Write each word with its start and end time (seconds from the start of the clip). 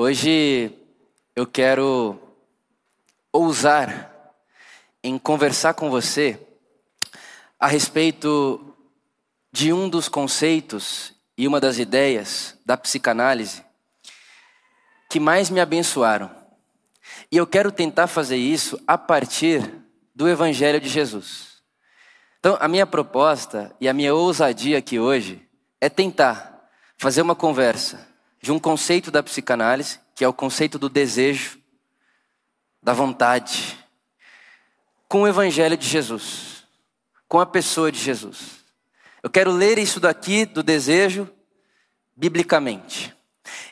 Hoje 0.00 0.72
eu 1.34 1.44
quero 1.44 2.16
ousar 3.32 4.32
em 5.02 5.18
conversar 5.18 5.74
com 5.74 5.90
você 5.90 6.38
a 7.58 7.66
respeito 7.66 8.76
de 9.50 9.72
um 9.72 9.88
dos 9.88 10.08
conceitos 10.08 11.12
e 11.36 11.48
uma 11.48 11.58
das 11.58 11.80
ideias 11.80 12.56
da 12.64 12.76
psicanálise 12.76 13.64
que 15.10 15.18
mais 15.18 15.50
me 15.50 15.58
abençoaram. 15.58 16.30
E 17.28 17.36
eu 17.36 17.44
quero 17.44 17.72
tentar 17.72 18.06
fazer 18.06 18.36
isso 18.36 18.80
a 18.86 18.96
partir 18.96 19.68
do 20.14 20.28
Evangelho 20.28 20.80
de 20.80 20.88
Jesus. 20.88 21.60
Então, 22.38 22.56
a 22.60 22.68
minha 22.68 22.86
proposta 22.86 23.74
e 23.80 23.88
a 23.88 23.92
minha 23.92 24.14
ousadia 24.14 24.78
aqui 24.78 25.00
hoje 25.00 25.44
é 25.80 25.88
tentar 25.88 26.70
fazer 26.96 27.20
uma 27.20 27.34
conversa 27.34 28.07
de 28.40 28.52
um 28.52 28.58
conceito 28.58 29.10
da 29.10 29.22
psicanálise, 29.22 29.98
que 30.14 30.24
é 30.24 30.28
o 30.28 30.32
conceito 30.32 30.78
do 30.78 30.88
desejo, 30.88 31.58
da 32.82 32.92
vontade, 32.92 33.76
com 35.08 35.22
o 35.22 35.28
Evangelho 35.28 35.76
de 35.76 35.86
Jesus, 35.86 36.64
com 37.26 37.40
a 37.40 37.46
pessoa 37.46 37.90
de 37.90 37.98
Jesus. 37.98 38.64
Eu 39.22 39.30
quero 39.30 39.50
ler 39.50 39.78
isso 39.78 39.98
daqui 39.98 40.44
do 40.44 40.62
desejo 40.62 41.28
biblicamente. 42.16 43.14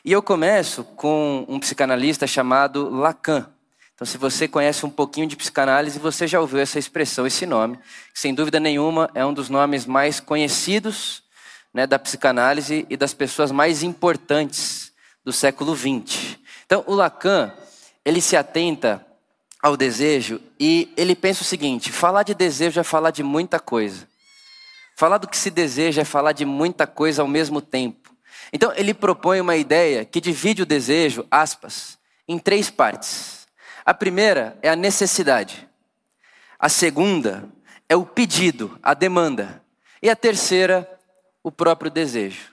E 0.03 0.11
eu 0.11 0.21
começo 0.21 0.83
com 0.83 1.45
um 1.47 1.59
psicanalista 1.59 2.27
chamado 2.27 2.89
Lacan. 2.89 3.49
Então, 3.93 4.05
se 4.05 4.17
você 4.17 4.47
conhece 4.47 4.85
um 4.85 4.89
pouquinho 4.89 5.27
de 5.27 5.35
psicanálise, 5.35 5.97
você 5.99 6.27
já 6.27 6.39
ouviu 6.39 6.59
essa 6.59 6.77
expressão, 6.77 7.25
esse 7.25 7.45
nome, 7.45 7.77
que 8.13 8.19
sem 8.19 8.33
dúvida 8.33 8.59
nenhuma 8.59 9.09
é 9.15 9.25
um 9.25 9.33
dos 9.33 9.49
nomes 9.49 9.85
mais 9.85 10.19
conhecidos 10.19 11.23
né, 11.73 11.85
da 11.85 11.99
psicanálise 11.99 12.85
e 12.89 12.97
das 12.97 13.13
pessoas 13.13 13.51
mais 13.51 13.83
importantes 13.83 14.91
do 15.23 15.33
século 15.33 15.75
XX. 15.75 16.37
Então, 16.65 16.83
o 16.87 16.93
Lacan, 16.93 17.51
ele 18.03 18.21
se 18.21 18.35
atenta 18.35 19.05
ao 19.61 19.75
desejo 19.75 20.41
e 20.59 20.91
ele 20.95 21.15
pensa 21.15 21.41
o 21.41 21.45
seguinte: 21.45 21.91
falar 21.91 22.23
de 22.23 22.33
desejo 22.33 22.79
é 22.79 22.83
falar 22.83 23.11
de 23.11 23.23
muita 23.23 23.59
coisa. 23.59 24.07
Falar 24.95 25.17
do 25.17 25.27
que 25.27 25.37
se 25.37 25.51
deseja 25.51 26.01
é 26.01 26.05
falar 26.05 26.31
de 26.31 26.45
muita 26.45 26.87
coisa 26.87 27.21
ao 27.21 27.27
mesmo 27.27 27.61
tempo. 27.61 28.15
Então, 28.51 28.73
ele 28.75 28.93
propõe 28.93 29.39
uma 29.39 29.55
ideia 29.55 30.05
que 30.05 30.21
divide 30.21 30.63
o 30.63 30.65
desejo, 30.65 31.25
aspas, 31.29 31.97
em 32.27 32.39
três 32.39 32.69
partes. 32.69 33.47
A 33.85 33.93
primeira 33.93 34.57
é 34.61 34.69
a 34.69 34.75
necessidade. 34.75 35.67
A 36.59 36.69
segunda 36.69 37.47
é 37.87 37.95
o 37.95 38.05
pedido, 38.05 38.77
a 38.81 38.93
demanda. 38.93 39.61
E 40.01 40.09
a 40.09 40.15
terceira 40.15 40.96
o 41.47 41.51
próprio 41.51 41.89
desejo. 41.89 42.51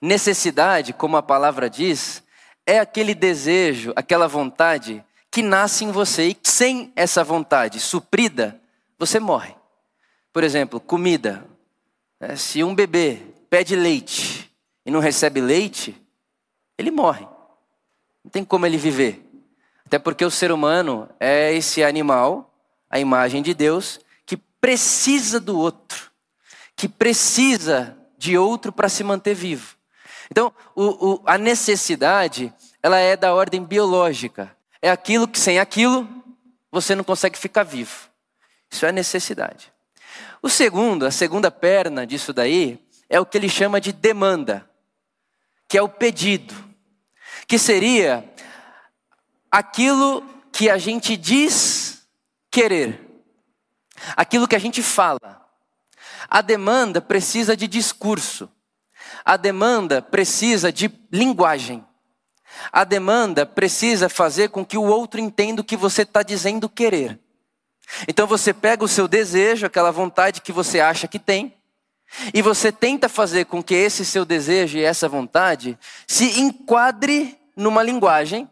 Necessidade, 0.00 0.92
como 0.92 1.16
a 1.16 1.22
palavra 1.22 1.68
diz, 1.68 2.22
é 2.64 2.78
aquele 2.78 3.16
desejo, 3.16 3.92
aquela 3.96 4.28
vontade 4.28 5.04
que 5.28 5.42
nasce 5.42 5.84
em 5.84 5.90
você 5.90 6.28
e 6.28 6.36
sem 6.44 6.92
essa 6.94 7.24
vontade 7.24 7.80
suprida, 7.80 8.60
você 8.96 9.18
morre. 9.18 9.56
Por 10.32 10.44
exemplo, 10.44 10.78
comida. 10.78 11.44
Né? 12.20 12.36
Se 12.36 12.62
um 12.62 12.76
bebê 12.76 13.18
pede 13.50 13.74
leite 13.74 14.48
e 14.86 14.90
não 14.92 15.00
recebe 15.00 15.40
leite, 15.40 16.00
ele 16.78 16.92
morre. 16.92 17.26
Não 18.22 18.30
tem 18.30 18.44
como 18.44 18.66
ele 18.66 18.76
viver. 18.78 19.28
Até 19.84 19.98
porque 19.98 20.24
o 20.24 20.30
ser 20.30 20.52
humano 20.52 21.08
é 21.18 21.52
esse 21.52 21.82
animal, 21.82 22.54
a 22.88 23.00
imagem 23.00 23.42
de 23.42 23.52
Deus, 23.52 23.98
que 24.24 24.36
precisa 24.36 25.40
do 25.40 25.58
outro, 25.58 26.12
que 26.76 26.88
precisa 26.88 27.98
de 28.22 28.38
outro 28.38 28.70
para 28.70 28.88
se 28.88 29.02
manter 29.02 29.34
vivo. 29.34 29.76
Então, 30.30 30.54
o, 30.76 31.14
o, 31.14 31.22
a 31.26 31.36
necessidade, 31.36 32.54
ela 32.80 32.96
é 32.96 33.16
da 33.16 33.34
ordem 33.34 33.64
biológica. 33.64 34.56
É 34.80 34.92
aquilo 34.92 35.26
que 35.26 35.40
sem 35.40 35.58
aquilo 35.58 36.08
você 36.70 36.94
não 36.94 37.02
consegue 37.02 37.36
ficar 37.36 37.64
vivo. 37.64 38.08
Isso 38.70 38.86
é 38.86 38.92
necessidade. 38.92 39.72
O 40.40 40.48
segundo, 40.48 41.04
a 41.04 41.10
segunda 41.10 41.50
perna 41.50 42.06
disso 42.06 42.32
daí, 42.32 42.78
é 43.10 43.18
o 43.18 43.26
que 43.26 43.36
ele 43.36 43.48
chama 43.48 43.80
de 43.80 43.92
demanda, 43.92 44.70
que 45.68 45.76
é 45.76 45.82
o 45.82 45.88
pedido, 45.88 46.54
que 47.48 47.58
seria 47.58 48.24
aquilo 49.50 50.24
que 50.52 50.70
a 50.70 50.78
gente 50.78 51.16
diz 51.16 52.06
querer, 52.52 53.00
aquilo 54.16 54.46
que 54.46 54.54
a 54.54 54.60
gente 54.60 54.80
fala. 54.80 55.41
A 56.34 56.40
demanda 56.40 56.98
precisa 56.98 57.54
de 57.54 57.68
discurso. 57.68 58.48
A 59.22 59.36
demanda 59.36 60.00
precisa 60.00 60.72
de 60.72 60.90
linguagem. 61.12 61.84
A 62.72 62.84
demanda 62.84 63.44
precisa 63.44 64.08
fazer 64.08 64.48
com 64.48 64.64
que 64.64 64.78
o 64.78 64.82
outro 64.82 65.20
entenda 65.20 65.60
o 65.60 65.64
que 65.64 65.76
você 65.76 66.00
está 66.02 66.22
dizendo 66.22 66.70
querer. 66.70 67.20
Então 68.08 68.26
você 68.26 68.54
pega 68.54 68.82
o 68.82 68.88
seu 68.88 69.06
desejo, 69.06 69.66
aquela 69.66 69.90
vontade 69.90 70.40
que 70.40 70.52
você 70.52 70.80
acha 70.80 71.06
que 71.06 71.18
tem, 71.18 71.54
e 72.32 72.40
você 72.40 72.72
tenta 72.72 73.10
fazer 73.10 73.44
com 73.44 73.62
que 73.62 73.74
esse 73.74 74.02
seu 74.02 74.24
desejo 74.24 74.78
e 74.78 74.82
essa 74.82 75.10
vontade 75.10 75.78
se 76.06 76.40
enquadre 76.40 77.38
numa 77.54 77.82
linguagem, 77.82 78.48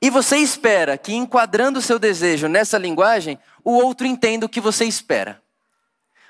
e 0.00 0.08
você 0.08 0.38
espera 0.38 0.96
que 0.96 1.12
enquadrando 1.12 1.80
o 1.80 1.82
seu 1.82 1.98
desejo 1.98 2.48
nessa 2.48 2.78
linguagem, 2.78 3.38
o 3.62 3.72
outro 3.72 4.06
entenda 4.06 4.46
o 4.46 4.48
que 4.48 4.58
você 4.58 4.86
espera. 4.86 5.44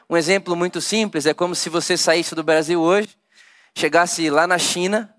Um 0.08 0.16
exemplo 0.16 0.54
muito 0.54 0.80
simples 0.80 1.26
é 1.26 1.34
como 1.34 1.54
se 1.54 1.68
você 1.68 1.96
saísse 1.96 2.34
do 2.34 2.44
Brasil 2.44 2.80
hoje, 2.80 3.08
chegasse 3.74 4.30
lá 4.30 4.46
na 4.46 4.56
China, 4.56 5.12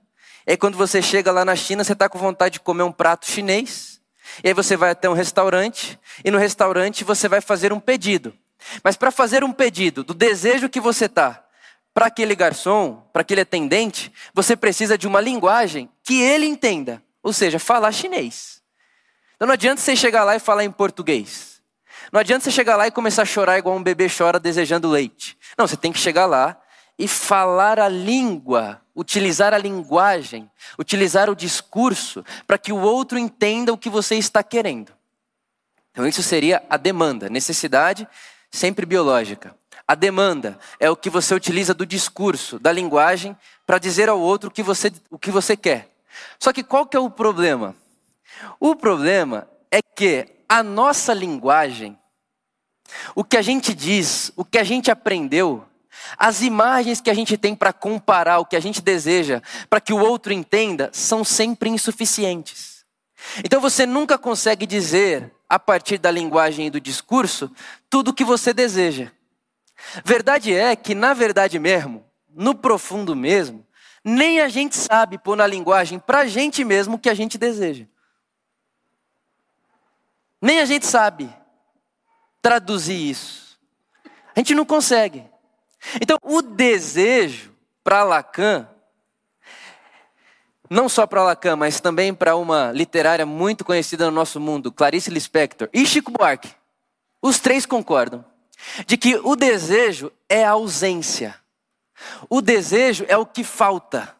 e 0.46 0.52
aí 0.52 0.58
quando 0.58 0.78
você 0.78 1.02
chega 1.02 1.30
lá 1.30 1.44
na 1.44 1.58
China, 1.58 1.84
você 1.84 1.92
está 1.92 2.08
com 2.08 2.18
vontade 2.18 2.53
de 2.53 2.59
comer 2.62 2.84
um 2.84 2.92
prato 2.92 3.26
chinês, 3.26 4.00
e 4.42 4.47
aí 4.47 4.53
você 4.53 4.78
vai 4.78 4.92
até 4.92 5.09
um 5.09 5.14
restaurante, 5.14 6.00
e 6.24 6.31
no 6.31 6.38
restaurante 6.38 7.03
você 7.03 7.28
vai 7.28 7.42
fazer 7.42 7.74
um 7.74 7.81
pedido. 7.81 8.34
Mas 8.81 8.96
para 8.96 9.12
fazer 9.12 9.44
um 9.44 9.52
pedido 9.52 10.06
do 10.06 10.14
desejo 10.14 10.70
que 10.70 10.80
você 10.80 11.06
está, 11.06 11.44
para 11.94 12.06
aquele 12.06 12.34
garçom, 12.34 13.03
para 13.12 13.24
aquele 13.24 13.42
atendente, 13.42 14.12
você 14.34 14.56
precisa 14.56 14.97
de 14.97 15.06
uma 15.06 15.20
linguagem 15.20 15.90
que 16.02 16.22
ele 16.22 16.46
entenda, 16.46 17.03
ou 17.22 17.34
seja, 17.34 17.59
falar 17.59 17.92
chinês. 17.92 18.62
Então 19.36 19.47
não 19.47 19.53
adianta 19.53 19.81
você 19.81 19.97
chegar 19.97 20.24
lá 20.24 20.36
e 20.36 20.40
falar 20.40 20.64
em 20.64 20.72
português. 20.72 21.56
Não 22.12 22.19
adianta 22.19 22.45
você 22.45 22.51
chegar 22.51 22.75
lá 22.75 22.88
e 22.88 22.91
começar 22.91 23.23
a 23.23 23.25
chorar 23.25 23.57
igual 23.57 23.75
um 23.75 23.84
bebê 23.84 24.07
chora 24.09 24.40
desejando 24.40 24.90
leite. 24.90 25.38
Não, 25.57 25.68
você 25.68 25.78
tem 25.78 25.91
que 25.91 26.00
chegar 26.00 26.25
lá 26.25 26.59
e 26.97 27.07
falar 27.07 27.79
a 27.79 27.88
língua, 27.88 28.81
utilizar 28.95 29.53
a 29.53 29.57
linguagem, 29.57 30.50
utilizar 30.79 31.29
o 31.29 31.35
discurso 31.35 32.25
para 32.46 32.57
que 32.57 32.72
o 32.72 32.79
outro 32.79 33.19
entenda 33.19 33.72
o 33.72 33.78
que 33.78 33.90
você 33.90 34.16
está 34.16 34.41
querendo. 34.41 34.91
Então 35.91 36.07
isso 36.07 36.23
seria 36.23 36.63
a 36.69 36.78
demanda, 36.78 37.29
necessidade 37.29 38.07
sempre 38.50 38.85
biológica. 38.85 39.56
A 39.88 39.96
demanda 39.96 40.59
é 40.79 40.90
o 40.90 40.96
que 40.96 41.09
você 41.09 41.34
utiliza 41.34 41.73
do 41.73 41.85
discurso, 41.85 42.59
da 42.59 42.72
linguagem, 42.72 43.38
para 43.66 43.78
dizer 43.78 44.09
ao 44.09 44.19
outro 44.19 44.50
o 44.50 44.51
que 44.51 44.63
você, 44.63 44.91
o 45.09 45.17
que 45.17 45.31
você 45.31 45.56
quer. 45.56 45.90
Só 46.40 46.51
que 46.51 46.63
qual 46.63 46.85
que 46.85 46.97
é 46.97 47.00
o 47.00 47.09
problema? 47.09 47.75
O 48.59 48.75
problema 48.75 49.47
é 49.72 49.79
que 49.81 50.37
a 50.47 50.63
nossa 50.63 51.13
linguagem, 51.13 51.97
o 53.16 53.24
que 53.24 53.38
a 53.38 53.41
gente 53.41 53.74
diz, 53.74 54.31
o 54.35 54.46
que 54.46 54.58
a 54.58 54.63
gente 54.63 54.90
aprendeu, 54.90 55.66
as 56.18 56.41
imagens 56.41 57.02
que 57.02 57.09
a 57.09 57.13
gente 57.13 57.38
tem 57.38 57.56
para 57.56 57.74
comparar 57.74 58.40
o 58.40 58.46
que 58.46 58.56
a 58.56 58.59
gente 58.59 58.81
deseja, 58.81 59.41
para 59.69 59.81
que 59.81 59.94
o 59.94 60.00
outro 60.00 60.31
entenda, 60.31 60.90
são 60.94 61.24
sempre 61.24 61.69
insuficientes. 61.69 62.85
Então 63.44 63.59
você 63.59 63.85
nunca 63.85 64.18
consegue 64.18 64.66
dizer, 64.66 65.31
a 65.50 65.59
partir 65.59 65.97
da 65.97 66.12
linguagem 66.12 66.68
e 66.68 66.69
do 66.69 66.79
discurso, 66.79 67.52
tudo 67.90 68.09
o 68.09 68.14
que 68.14 68.24
você 68.24 68.53
deseja. 68.53 69.12
Verdade 70.03 70.53
é 70.53 70.75
que, 70.75 70.96
na 70.96 71.14
verdade 71.14 71.59
mesmo, 71.59 72.06
no 72.34 72.56
profundo 72.56 73.16
mesmo, 73.16 73.66
nem 74.03 74.40
a 74.40 74.47
gente 74.47 74.75
sabe 74.75 75.18
pôr 75.18 75.35
na 75.35 75.46
linguagem 75.46 76.00
para 76.00 76.19
a 76.19 76.28
gente 76.28 76.64
mesmo 76.64 76.96
o 76.96 77.00
que 77.00 77.09
a 77.09 77.14
gente 77.14 77.38
deseja. 77.38 77.85
Nem 80.41 80.59
a 80.59 80.66
gente 80.66 80.85
sabe 80.85 81.29
traduzir 82.41 83.09
isso. 83.09 83.59
A 84.35 84.39
gente 84.39 84.53
não 84.53 84.66
consegue. 84.66 85.25
Então, 86.01 86.17
o 86.22 86.41
desejo 86.41 87.53
para 87.84 88.03
Lacan, 88.03 88.67
não 90.69 90.89
só 90.89 91.07
para 91.07 91.23
Lacan, 91.23 91.55
mas 91.55 91.79
também 91.79 92.13
para 92.13 92.35
uma 92.35 92.72
literária 92.72 93.25
muito 93.25 93.63
conhecida 93.63 94.05
no 94.05 94.11
nosso 94.11 94.39
mundo, 94.39 94.72
Clarice 94.72 95.09
Lispector 95.09 95.69
e 95.73 95.85
Chico 95.85 96.11
Buarque, 96.11 96.53
os 97.22 97.39
três 97.39 97.66
concordam 97.66 98.23
de 98.85 98.97
que 98.97 99.16
o 99.16 99.35
desejo 99.35 100.11
é 100.29 100.43
a 100.43 100.51
ausência. 100.51 101.35
O 102.29 102.41
desejo 102.41 103.05
é 103.07 103.17
o 103.17 103.25
que 103.25 103.43
falta. 103.43 104.16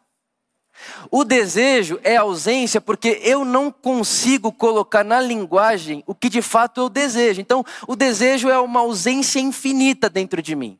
O 1.10 1.24
desejo 1.24 1.98
é 2.02 2.16
ausência 2.16 2.80
porque 2.80 3.20
eu 3.22 3.44
não 3.44 3.70
consigo 3.70 4.52
colocar 4.52 5.04
na 5.04 5.20
linguagem 5.20 6.02
o 6.06 6.14
que 6.14 6.28
de 6.28 6.42
fato 6.42 6.80
eu 6.80 6.88
desejo. 6.88 7.40
Então, 7.40 7.64
o 7.86 7.94
desejo 7.94 8.48
é 8.48 8.58
uma 8.58 8.80
ausência 8.80 9.40
infinita 9.40 10.08
dentro 10.08 10.42
de 10.42 10.54
mim. 10.54 10.78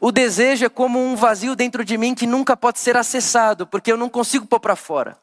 O 0.00 0.12
desejo 0.12 0.66
é 0.66 0.68
como 0.68 0.98
um 0.98 1.16
vazio 1.16 1.56
dentro 1.56 1.84
de 1.84 1.96
mim 1.96 2.14
que 2.14 2.26
nunca 2.26 2.56
pode 2.56 2.78
ser 2.78 2.96
acessado, 2.96 3.66
porque 3.66 3.90
eu 3.90 3.96
não 3.96 4.08
consigo 4.08 4.46
pôr 4.46 4.60
para 4.60 4.76
fora. 4.76 5.18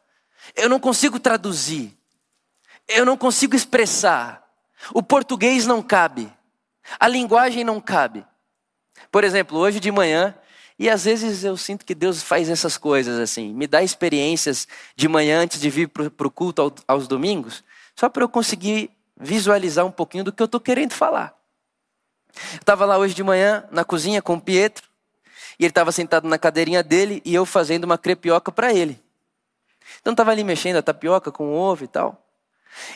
Eu 0.56 0.70
não 0.70 0.80
consigo 0.80 1.20
traduzir. 1.20 1.96
Eu 2.88 3.06
não 3.06 3.18
consigo 3.18 3.56
expressar. 3.56 4.44
O 4.94 5.04
português 5.04 5.66
não 5.66 5.82
cabe. 5.82 6.32
A 7.00 7.08
linguagem 7.08 7.64
não 7.64 7.82
cabe. 7.82 8.26
Por 9.12 9.24
exemplo, 9.24 9.58
hoje 9.58 9.80
de 9.80 9.92
manhã, 9.92 10.34
e 10.80 10.90
às 10.90 11.06
vezes 11.06 11.44
eu 11.44 11.58
sinto 11.58 11.86
que 11.86 11.96
Deus 11.96 12.22
faz 12.22 12.50
essas 12.50 12.78
coisas 12.78 13.20
assim, 13.20 13.54
me 13.54 13.66
dá 13.68 13.82
experiências 13.82 14.68
de 14.96 15.08
manhã 15.08 15.42
antes 15.42 15.60
de 15.60 15.70
vir 15.70 15.88
para 15.88 16.28
o 16.28 16.32
culto 16.32 16.62
ao, 16.62 16.76
aos 16.88 17.08
domingos, 17.08 17.64
só 17.96 18.08
para 18.10 18.24
eu 18.24 18.30
conseguir 18.30 18.92
visualizar 19.20 19.86
um 19.86 19.92
pouquinho 19.92 20.24
do 20.24 20.32
que 20.32 20.42
eu 20.42 20.46
estou 20.46 20.60
querendo 20.60 20.94
falar. 20.94 21.36
Estava 22.54 22.86
lá 22.86 22.98
hoje 22.98 23.16
de 23.16 23.24
manhã 23.24 23.66
na 23.72 23.84
cozinha 23.84 24.22
com 24.22 24.36
o 24.36 24.42
Pietro, 24.42 24.88
e 25.60 25.64
ele 25.64 25.72
estava 25.72 25.92
sentado 25.92 26.28
na 26.28 26.38
cadeirinha 26.38 26.84
dele 26.84 27.22
e 27.26 27.34
eu 27.34 27.46
fazendo 27.46 27.86
uma 27.86 27.98
crepioca 27.98 28.52
para 28.52 28.72
ele. 28.72 29.02
Então 30.00 30.14
estava 30.14 30.32
ali 30.32 30.44
mexendo 30.44 30.78
a 30.78 30.82
tapioca 30.84 31.32
com 31.32 31.52
ovo 31.54 31.84
e 31.84 31.88
tal. 31.88 32.24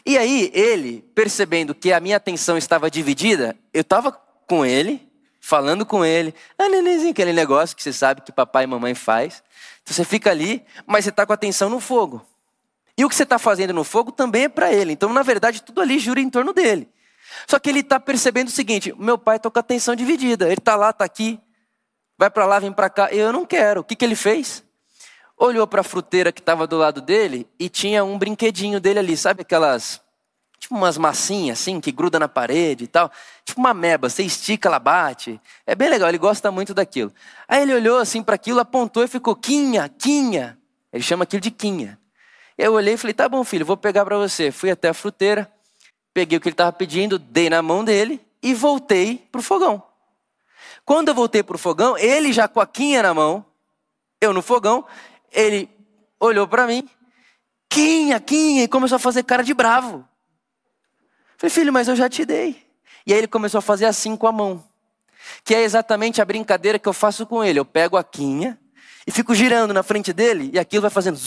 E 0.06 0.18
aí 0.18 0.52
ele, 0.54 1.02
percebendo 1.16 1.74
que 1.74 1.92
a 1.92 2.00
minha 2.00 2.18
atenção 2.18 2.58
estava 2.58 2.92
dividida, 2.92 3.58
eu 3.74 3.82
estava 3.82 4.12
com 4.12 4.64
ele, 4.64 5.11
falando 5.42 5.86
com 5.86 6.06
ele, 6.06 6.34
ah, 6.58 6.70
nenenzinho, 6.70 7.12
aquele 7.12 7.34
negócio 7.34 7.76
que 7.76 7.82
você 7.82 7.92
sabe 7.92 8.22
que 8.22 8.32
papai 8.32 8.64
e 8.64 8.68
mamãe 8.68 8.94
faz. 8.94 9.44
Então 9.82 9.94
você 9.94 10.06
fica 10.06 10.30
ali, 10.30 10.64
mas 10.86 11.04
você 11.04 11.10
está 11.10 11.26
com 11.26 11.34
a 11.34 11.36
atenção 11.36 11.70
no 11.70 11.80
fogo. 11.80 12.24
E 12.96 13.04
o 13.04 13.10
que 13.10 13.16
você 13.16 13.24
está 13.24 13.40
fazendo 13.40 13.74
no 13.74 13.84
fogo 13.84 14.12
também 14.12 14.44
é 14.44 14.50
para 14.50 14.72
ele. 14.72 14.94
Então, 14.94 15.12
na 15.12 15.24
verdade, 15.24 15.64
tudo 15.64 15.82
ali 15.82 15.98
jura 15.98 16.22
em 16.22 16.30
torno 16.30 16.54
dele. 16.54 16.88
Só 17.48 17.58
que 17.58 17.70
ele 17.70 17.80
está 17.80 18.00
percebendo 18.00 18.50
o 18.50 18.52
seguinte: 18.52 18.94
meu 18.98 19.18
pai 19.18 19.38
está 19.38 19.50
com 19.50 19.58
a 19.58 19.62
atenção 19.62 19.96
dividida. 19.96 20.46
Ele 20.46 20.60
está 20.60 20.76
lá, 20.76 20.92
está 20.92 21.04
aqui, 21.04 21.40
vai 22.18 22.30
para 22.30 22.46
lá, 22.46 22.60
vem 22.60 22.72
para 22.72 22.90
cá. 22.90 23.12
Eu 23.12 23.34
não 23.34 23.46
quero. 23.46 23.82
O 23.82 23.84
que, 23.84 23.96
que 23.96 24.06
ele 24.06 24.16
fez? 24.16 24.64
Olhou 25.36 25.66
para 25.66 25.82
a 25.82 25.84
fruteira 25.84 26.32
que 26.32 26.40
estava 26.40 26.68
do 26.68 26.78
lado 26.78 27.02
dele 27.02 27.50
e 27.58 27.68
tinha 27.68 28.04
um 28.04 28.18
brinquedinho 28.18 28.80
dele 28.80 29.00
ali, 29.00 29.18
sabe 29.18 29.42
aquelas 29.42 30.00
tipo 30.62 30.76
umas 30.76 30.96
massinhas 30.96 31.60
assim, 31.60 31.82
que 31.82 31.92
gruda 31.92 32.20
na 32.20 32.28
parede 32.28 32.84
e 32.84 32.88
tal. 32.88 33.12
Tipo 33.44 33.60
uma 33.60 33.74
meba, 33.74 34.08
você 34.08 34.22
estica, 34.22 34.70
ela 34.70 34.78
bate. 34.78 35.42
É 35.66 35.74
bem 35.74 35.90
legal, 35.90 36.08
ele 36.08 36.20
gosta 36.20 36.52
muito 36.52 36.72
daquilo. 36.72 37.12
Aí 37.48 37.64
ele 37.64 37.74
olhou 37.74 37.98
assim 37.98 38.22
para 38.22 38.36
aquilo, 38.36 38.60
apontou 38.60 39.04
e 39.04 39.08
ficou, 39.08 39.36
quinha, 39.36 39.90
quinha. 39.90 40.58
Ele 40.94 41.02
chama 41.02 41.24
aquilo 41.24 41.42
de 41.42 41.50
quinha. 41.50 42.00
Eu 42.56 42.74
olhei 42.74 42.94
e 42.94 42.98
falei, 42.98 43.14
tá 43.14 43.28
bom 43.28 43.44
filho, 43.44 43.66
vou 43.66 43.76
pegar 43.76 44.06
para 44.06 44.18
você. 44.18 44.52
Fui 44.52 44.70
até 44.70 44.90
a 44.90 44.94
fruteira, 44.94 45.52
peguei 46.14 46.38
o 46.38 46.42
que 46.42 46.48
ele 46.48 46.54
estava 46.54 46.72
pedindo, 46.72 47.18
dei 47.18 47.50
na 47.50 47.64
mão 47.64 47.84
dele 47.84 48.22
e 48.44 48.54
voltei 48.54 49.18
para 49.32 49.40
o 49.40 49.44
fogão. 49.44 49.82
Quando 50.86 51.08
eu 51.08 51.16
voltei 51.16 51.42
para 51.42 51.56
o 51.56 51.60
fogão, 51.60 51.98
ele 51.98 52.32
já 52.32 52.48
com 52.48 52.62
a 52.62 52.68
quinha 52.68 53.02
na 53.02 53.16
mão, 53.16 53.44
eu 54.22 54.32
no 54.32 54.44
fogão, 54.44 54.86
ele 55.32 55.68
olhou 56.20 56.48
para 56.48 56.68
mim, 56.68 56.88
quinha, 57.68 58.20
quinha, 58.20 58.64
e 58.64 58.68
começou 58.68 58.98
a 58.98 59.00
fazer 59.00 59.24
cara 59.24 59.44
de 59.44 59.56
bravo. 59.56 60.08
Falei, 61.42 61.52
filho, 61.52 61.74
mas 61.74 61.88
eu 61.88 61.96
já 61.96 62.08
te 62.08 62.24
dei. 62.24 62.56
E 63.04 63.12
aí 63.12 63.18
ele 63.18 63.28
começou 63.28 63.58
a 63.58 63.64
fazer 63.64 63.86
assim 63.86 64.16
com 64.16 64.28
a 64.28 64.32
mão. 64.32 64.64
Que 65.44 65.56
é 65.56 65.64
exatamente 65.64 66.22
a 66.22 66.26
brincadeira 66.26 66.78
que 66.78 66.88
eu 66.88 66.94
faço 66.94 67.26
com 67.26 67.44
ele. 67.44 67.58
Eu 67.58 67.66
pego 67.66 67.98
a 67.98 68.04
quinha 68.04 68.60
e 69.08 69.12
fico 69.12 69.34
girando 69.34 69.74
na 69.74 69.82
frente 69.82 70.14
dele 70.14 70.52
e 70.54 70.60
aquilo 70.60 70.84
vai 70.84 70.92
fazendo. 70.92 71.20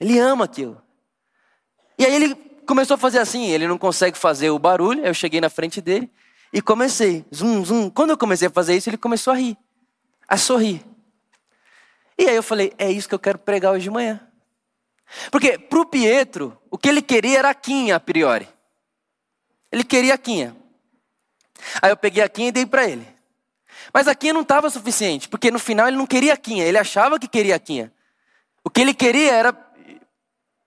Ele 0.00 0.18
ama 0.18 0.46
aquilo. 0.46 0.80
E 1.98 2.06
aí 2.06 2.14
ele 2.14 2.34
começou 2.66 2.94
a 2.94 2.98
fazer 2.98 3.18
assim. 3.18 3.48
Ele 3.50 3.68
não 3.68 3.76
consegue 3.76 4.16
fazer 4.16 4.48
o 4.48 4.58
barulho. 4.58 5.04
Eu 5.04 5.12
cheguei 5.12 5.38
na 5.38 5.50
frente 5.50 5.82
dele 5.82 6.10
e 6.54 6.62
comecei. 6.62 7.26
Zum, 7.34 7.62
zum. 7.66 7.90
Quando 7.90 8.12
eu 8.12 8.16
comecei 8.16 8.48
a 8.48 8.50
fazer 8.50 8.74
isso, 8.74 8.88
ele 8.88 8.96
começou 8.96 9.30
a 9.34 9.36
rir, 9.36 9.58
a 10.26 10.38
sorrir. 10.38 10.82
E 12.16 12.26
aí 12.26 12.34
eu 12.34 12.42
falei: 12.42 12.72
é 12.78 12.90
isso 12.90 13.06
que 13.06 13.14
eu 13.14 13.18
quero 13.18 13.36
pregar 13.36 13.72
hoje 13.72 13.82
de 13.82 13.90
manhã. 13.90 14.26
Porque 15.30 15.58
para 15.58 15.80
o 15.80 15.84
Pietro, 15.84 16.56
o 16.70 16.78
que 16.78 16.88
ele 16.88 17.02
queria 17.02 17.40
era 17.40 17.50
a 17.50 17.54
quinha 17.54 17.96
a 17.96 18.00
priori. 18.00 18.48
Ele 19.72 19.84
queria 19.84 20.14
a 20.14 20.18
quinha. 20.18 20.56
Aí 21.82 21.90
eu 21.90 21.96
peguei 21.96 22.22
a 22.22 22.28
quinha 22.28 22.48
e 22.48 22.52
dei 22.52 22.66
para 22.66 22.88
ele. 22.88 23.06
Mas 23.92 24.06
a 24.06 24.14
quinha 24.14 24.32
não 24.32 24.42
estava 24.42 24.70
suficiente, 24.70 25.28
porque 25.28 25.50
no 25.50 25.58
final 25.58 25.88
ele 25.88 25.96
não 25.96 26.06
queria 26.06 26.34
a 26.34 26.36
quinha, 26.36 26.64
ele 26.64 26.78
achava 26.78 27.18
que 27.18 27.26
queria 27.26 27.56
a 27.56 27.58
quinha. 27.58 27.92
O 28.62 28.70
que 28.70 28.80
ele 28.80 28.94
queria 28.94 29.32
era 29.32 29.72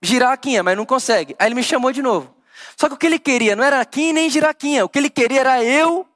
girar 0.02 0.34
a 0.34 0.38
quinha, 0.38 0.62
mas 0.62 0.76
não 0.76 0.86
consegue. 0.86 1.36
Aí 1.40 1.48
ele 1.48 1.56
me 1.56 1.64
chamou 1.64 1.92
de 1.92 2.02
novo. 2.02 2.36
Só 2.76 2.88
que 2.90 2.96
o 2.96 2.98
que 2.98 3.06
ele 3.06 3.20
queria 3.20 3.56
não 3.56 3.64
era 3.64 3.80
a 3.80 3.86
quinha 3.86 4.14
nem 4.14 4.30
girar 4.30 4.52
a 4.52 4.54
quinha, 4.54 4.84
o 4.84 4.90
que 4.90 5.00
ele 5.00 5.10
queria 5.10 5.40
era 5.40 5.64
eu 5.64 6.08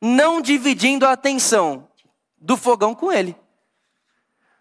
não 0.00 0.40
dividindo 0.42 1.06
a 1.06 1.12
atenção 1.12 1.88
do 2.36 2.56
fogão 2.56 2.94
com 2.94 3.10
ele. 3.10 3.34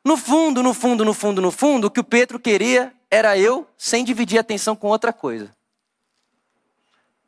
No 0.04 0.16
fundo, 0.18 0.64
no 0.64 0.74
fundo, 0.74 1.04
no 1.04 1.14
fundo, 1.14 1.42
no 1.42 1.52
fundo, 1.52 1.88
o 1.88 1.92
que 1.92 2.00
o 2.00 2.04
Pedro 2.04 2.40
queria 2.40 2.94
era 3.16 3.38
eu 3.38 3.66
sem 3.78 4.04
dividir 4.04 4.38
a 4.38 4.42
atenção 4.42 4.76
com 4.76 4.88
outra 4.88 5.14
coisa. 5.14 5.56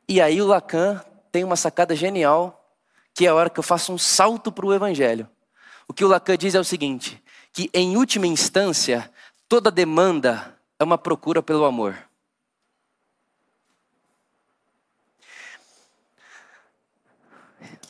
E 0.08 0.22
aí 0.22 0.42
o 0.42 0.48
Lacan 0.48 1.02
tem 1.32 1.44
uma 1.44 1.56
sacada 1.56 1.96
genial, 1.96 2.76
que 3.14 3.26
é 3.26 3.30
a 3.30 3.36
hora 3.36 3.50
que 3.50 3.60
eu 3.60 3.64
faço 3.64 3.94
um 3.94 3.98
salto 3.98 4.52
para 4.52 4.66
o 4.66 4.74
Evangelho. 4.74 5.30
O 5.88 5.94
que 5.94 6.04
o 6.04 6.08
Lacan 6.08 6.38
diz 6.38 6.56
é 6.56 6.60
o 6.60 6.64
seguinte: 6.64 7.24
que 7.54 7.70
em 7.74 7.96
última 7.96 8.28
instância, 8.28 9.10
toda 9.48 9.72
demanda 9.72 10.58
é 10.78 10.84
uma 10.84 10.98
procura 10.98 11.42
pelo 11.42 11.64
amor. 11.64 11.98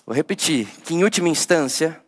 Vou 0.06 0.16
repetir: 0.16 0.68
que 0.84 0.94
em 0.94 1.04
última 1.04 1.30
instância, 1.30 2.00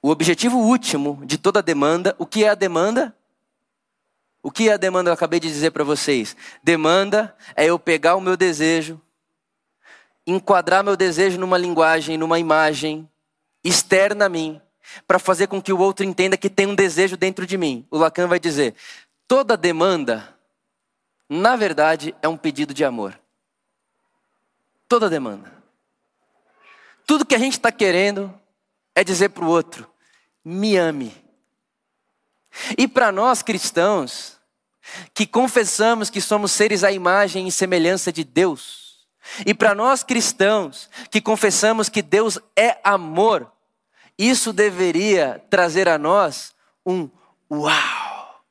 o 0.00 0.08
objetivo 0.08 0.56
último 0.56 1.22
de 1.26 1.36
toda 1.36 1.62
demanda, 1.62 2.16
o 2.18 2.26
que 2.26 2.44
é 2.44 2.48
a 2.48 2.54
demanda? 2.54 3.14
O 4.42 4.50
que 4.50 4.68
é 4.68 4.72
a 4.72 4.76
demanda? 4.76 5.10
Eu 5.10 5.14
acabei 5.14 5.38
de 5.38 5.48
dizer 5.48 5.70
para 5.70 5.84
vocês. 5.84 6.36
Demanda 6.62 7.34
é 7.54 7.66
eu 7.66 7.78
pegar 7.78 8.16
o 8.16 8.20
meu 8.20 8.36
desejo, 8.36 9.00
enquadrar 10.26 10.82
meu 10.82 10.96
desejo 10.96 11.38
numa 11.38 11.56
linguagem, 11.56 12.18
numa 12.18 12.38
imagem 12.38 13.08
externa 13.62 14.26
a 14.26 14.28
mim, 14.28 14.60
para 15.06 15.18
fazer 15.20 15.46
com 15.46 15.62
que 15.62 15.72
o 15.72 15.78
outro 15.78 16.04
entenda 16.04 16.36
que 16.36 16.50
tem 16.50 16.66
um 16.66 16.74
desejo 16.74 17.16
dentro 17.16 17.46
de 17.46 17.56
mim. 17.56 17.86
O 17.88 17.96
Lacan 17.96 18.26
vai 18.26 18.40
dizer: 18.40 18.74
toda 19.28 19.56
demanda, 19.56 20.36
na 21.28 21.54
verdade, 21.54 22.14
é 22.20 22.26
um 22.26 22.36
pedido 22.36 22.74
de 22.74 22.84
amor. 22.84 23.18
Toda 24.88 25.08
demanda. 25.08 25.52
Tudo 27.06 27.24
que 27.24 27.34
a 27.34 27.38
gente 27.38 27.54
está 27.54 27.70
querendo 27.70 28.32
é 28.94 29.04
dizer 29.04 29.28
para 29.28 29.44
o 29.44 29.48
outro: 29.48 29.88
me 30.44 30.76
ame. 30.76 31.14
E 32.76 32.86
para 32.86 33.10
nós 33.10 33.42
cristãos, 33.42 34.38
que 35.14 35.26
confessamos 35.26 36.10
que 36.10 36.20
somos 36.20 36.52
seres 36.52 36.84
à 36.84 36.92
imagem 36.92 37.46
e 37.48 37.52
semelhança 37.52 38.12
de 38.12 38.24
Deus, 38.24 38.82
e 39.46 39.54
para 39.54 39.74
nós 39.74 40.02
cristãos, 40.02 40.90
que 41.10 41.20
confessamos 41.20 41.88
que 41.88 42.02
Deus 42.02 42.38
é 42.56 42.78
amor, 42.82 43.50
isso 44.18 44.52
deveria 44.52 45.42
trazer 45.48 45.88
a 45.88 45.96
nós 45.96 46.52
um 46.84 47.08
uau! 47.50 48.42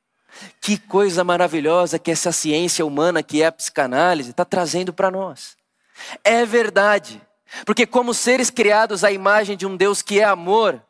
Que 0.59 0.77
coisa 0.77 1.23
maravilhosa 1.23 1.99
que 1.99 2.11
essa 2.11 2.31
ciência 2.31 2.85
humana 2.85 3.21
que 3.21 3.41
é 3.41 3.47
a 3.47 3.51
psicanálise 3.51 4.31
está 4.31 4.45
trazendo 4.45 4.91
para 4.93 5.11
nós. 5.11 5.55
É 6.23 6.45
verdade, 6.45 7.21
porque 7.65 7.85
como 7.85 8.13
seres 8.13 8.49
criados 8.49 9.03
à 9.03 9.11
imagem 9.11 9.55
de 9.55 9.65
um 9.67 9.75
Deus 9.75 10.01
que 10.01 10.19
é 10.19 10.23
amor, 10.23 10.81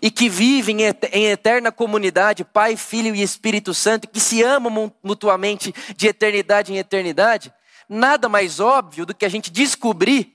e 0.00 0.10
que 0.10 0.28
vivem 0.28 0.78
em 1.12 1.26
eterna 1.26 1.70
comunidade, 1.70 2.44
Pai, 2.44 2.76
Filho 2.76 3.14
e 3.14 3.22
Espírito 3.22 3.74
Santo, 3.74 4.08
que 4.08 4.20
se 4.20 4.42
amam 4.42 4.92
mutuamente 5.02 5.74
de 5.96 6.06
eternidade 6.06 6.72
em 6.72 6.78
eternidade, 6.78 7.52
nada 7.88 8.28
mais 8.28 8.60
óbvio 8.60 9.04
do 9.04 9.14
que 9.14 9.24
a 9.24 9.28
gente 9.28 9.50
descobrir 9.50 10.32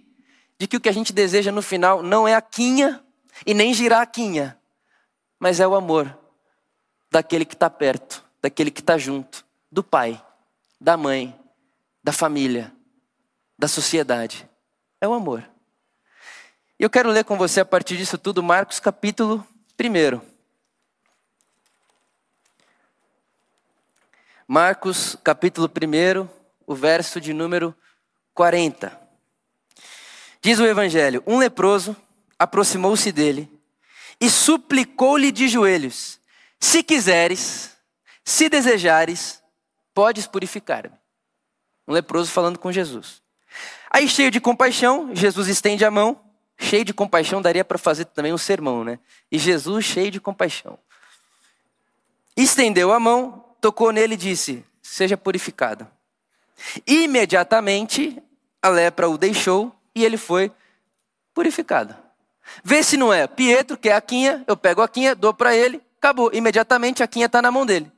de 0.60 0.68
que 0.68 0.76
o 0.76 0.82
que 0.82 0.90
a 0.90 0.94
gente 0.94 1.14
deseja 1.14 1.52
no 1.52 1.62
final 1.62 2.04
não 2.04 2.28
é 2.28 2.36
a 2.36 2.42
quinha 2.42 3.02
e 3.46 3.54
nem 3.54 3.74
girar 3.74 4.02
a 4.02 4.06
quinha, 4.06 4.60
mas 5.40 5.60
é 5.60 5.68
o 5.68 5.74
amor 5.74 6.18
daquele 7.10 7.46
que 7.46 7.54
está 7.54 7.70
perto, 7.70 8.24
daquele 8.42 8.70
que 8.70 8.82
está 8.82 8.98
junto, 8.98 9.46
do 9.72 9.82
pai, 9.82 10.22
da 10.80 10.98
mãe, 10.98 11.34
da 12.04 12.12
família, 12.12 12.74
da 13.58 13.68
sociedade. 13.68 14.48
É 15.00 15.08
o 15.08 15.14
amor. 15.14 15.50
E 16.80 16.84
eu 16.84 16.90
quero 16.90 17.10
ler 17.10 17.26
com 17.26 17.38
você 17.38 17.60
a 17.60 17.66
partir 17.66 17.98
disso 17.98 18.18
tudo 18.18 18.42
Marcos 18.42 18.80
capítulo 18.80 19.46
1. 19.78 20.22
Marcos 24.48 25.18
capítulo 25.22 25.68
1, 25.70 26.30
o 26.66 26.74
verso 26.74 27.20
de 27.20 27.34
número 27.34 27.76
40. 28.34 28.98
Diz 30.42 30.58
o 30.60 30.66
evangelho: 30.66 31.22
Um 31.28 31.38
leproso 31.38 31.98
aproximou-se 32.40 33.12
dele 33.12 33.52
e 34.18 34.30
suplicou-lhe 34.30 35.34
de 35.34 35.50
joelhos: 35.50 36.18
Se 36.62 36.82
quiseres, 36.82 37.76
se 38.24 38.48
desejares, 38.48 39.44
podes 39.94 40.26
purificar-me. 40.28 40.96
Um 41.86 41.92
leproso 41.92 42.32
falando 42.32 42.58
com 42.58 42.72
Jesus. 42.72 43.22
Aí, 43.92 44.08
cheio 44.08 44.32
de 44.32 44.40
compaixão, 44.40 45.14
Jesus 45.14 45.50
estende 45.50 45.84
a 45.84 45.92
mão 45.92 46.29
cheio 46.60 46.84
de 46.84 46.94
compaixão, 46.94 47.42
daria 47.42 47.64
para 47.64 47.78
fazer 47.78 48.06
também 48.06 48.34
um 48.34 48.38
sermão, 48.38 48.84
né? 48.84 49.00
E 49.32 49.40
Jesus 49.40 49.86
cheio 49.86 50.12
de 50.12 50.20
compaixão. 50.20 50.78
estendeu 52.36 52.92
a 52.92 53.00
mão, 53.00 53.46
tocou 53.62 53.92
nele 53.92 54.14
e 54.14 54.18
disse: 54.18 54.64
Seja 54.82 55.16
purificado. 55.16 55.88
Imediatamente 56.86 58.22
a 58.62 58.68
lepra 58.68 59.10
o 59.10 59.18
deixou 59.18 59.74
e 59.96 60.04
ele 60.04 60.18
foi 60.18 60.52
purificado. 61.34 61.96
Vê 62.64 62.84
se 62.84 62.98
não 62.98 63.14
é. 63.14 63.26
Pietro 63.28 63.78
quer 63.78 63.94
a 63.94 64.02
quinha, 64.02 64.44
eu 64.46 64.58
pego 64.58 64.82
a 64.82 64.88
quinha, 64.88 65.16
dou 65.16 65.34
para 65.34 65.56
ele, 65.56 65.82
acabou. 65.98 66.30
Imediatamente 66.34 67.02
a 67.02 67.08
quinha 67.08 67.28
está 67.28 67.42
na 67.42 67.52
mão 67.52 67.66
dele. 67.66 67.90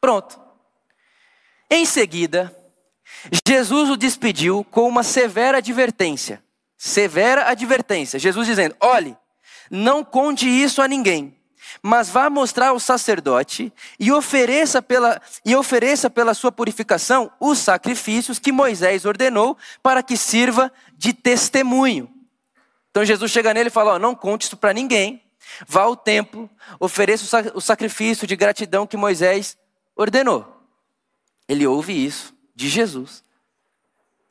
Pronto. 0.00 0.38
Em 1.70 1.86
seguida, 1.86 2.54
Jesus 3.46 3.90
o 3.90 3.96
despediu 3.96 4.64
com 4.64 4.88
uma 4.88 5.02
severa 5.02 5.58
advertência. 5.58 6.42
Severa 6.78 7.50
advertência. 7.50 8.20
Jesus 8.20 8.46
dizendo: 8.46 8.76
olhe, 8.80 9.16
não 9.68 10.04
conte 10.04 10.48
isso 10.48 10.80
a 10.80 10.86
ninguém, 10.86 11.36
mas 11.82 12.08
vá 12.08 12.30
mostrar 12.30 12.68
ao 12.68 12.78
sacerdote 12.78 13.72
e 13.98 14.12
ofereça 14.12 14.80
pela, 14.80 15.20
e 15.44 15.56
ofereça 15.56 16.08
pela 16.08 16.34
sua 16.34 16.52
purificação 16.52 17.30
os 17.40 17.58
sacrifícios 17.58 18.38
que 18.38 18.52
Moisés 18.52 19.04
ordenou 19.04 19.58
para 19.82 20.04
que 20.04 20.16
sirva 20.16 20.72
de 20.96 21.12
testemunho. 21.12 22.08
Então 22.90 23.04
Jesus 23.04 23.30
chega 23.32 23.52
nele 23.52 23.68
e 23.68 23.72
fala: 23.72 23.94
ó, 23.94 23.98
não 23.98 24.14
conte 24.14 24.42
isso 24.42 24.56
para 24.56 24.72
ninguém, 24.72 25.20
vá 25.66 25.82
ao 25.82 25.96
templo, 25.96 26.48
ofereça 26.78 27.50
o 27.54 27.60
sacrifício 27.60 28.24
de 28.24 28.36
gratidão 28.36 28.86
que 28.86 28.96
Moisés 28.96 29.58
ordenou. 29.96 30.62
Ele 31.48 31.66
ouve 31.66 31.92
isso 31.92 32.32
de 32.54 32.68
Jesus. 32.68 33.24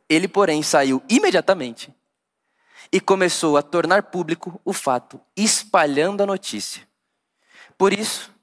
Ele, 0.08 0.30
porém, 0.30 0.64
saiu 0.64 1.04
imediatamente 1.10 1.94
e 2.92 3.00
começou 3.00 3.58
a 3.58 3.62
tornar 3.62 4.04
público 4.04 4.60
o 4.64 4.74
fato, 4.74 5.20
espalhando 5.36 6.22
a 6.22 6.26
notícia. 6.26 6.88
Por 7.78 7.94
isso, 7.94 8.34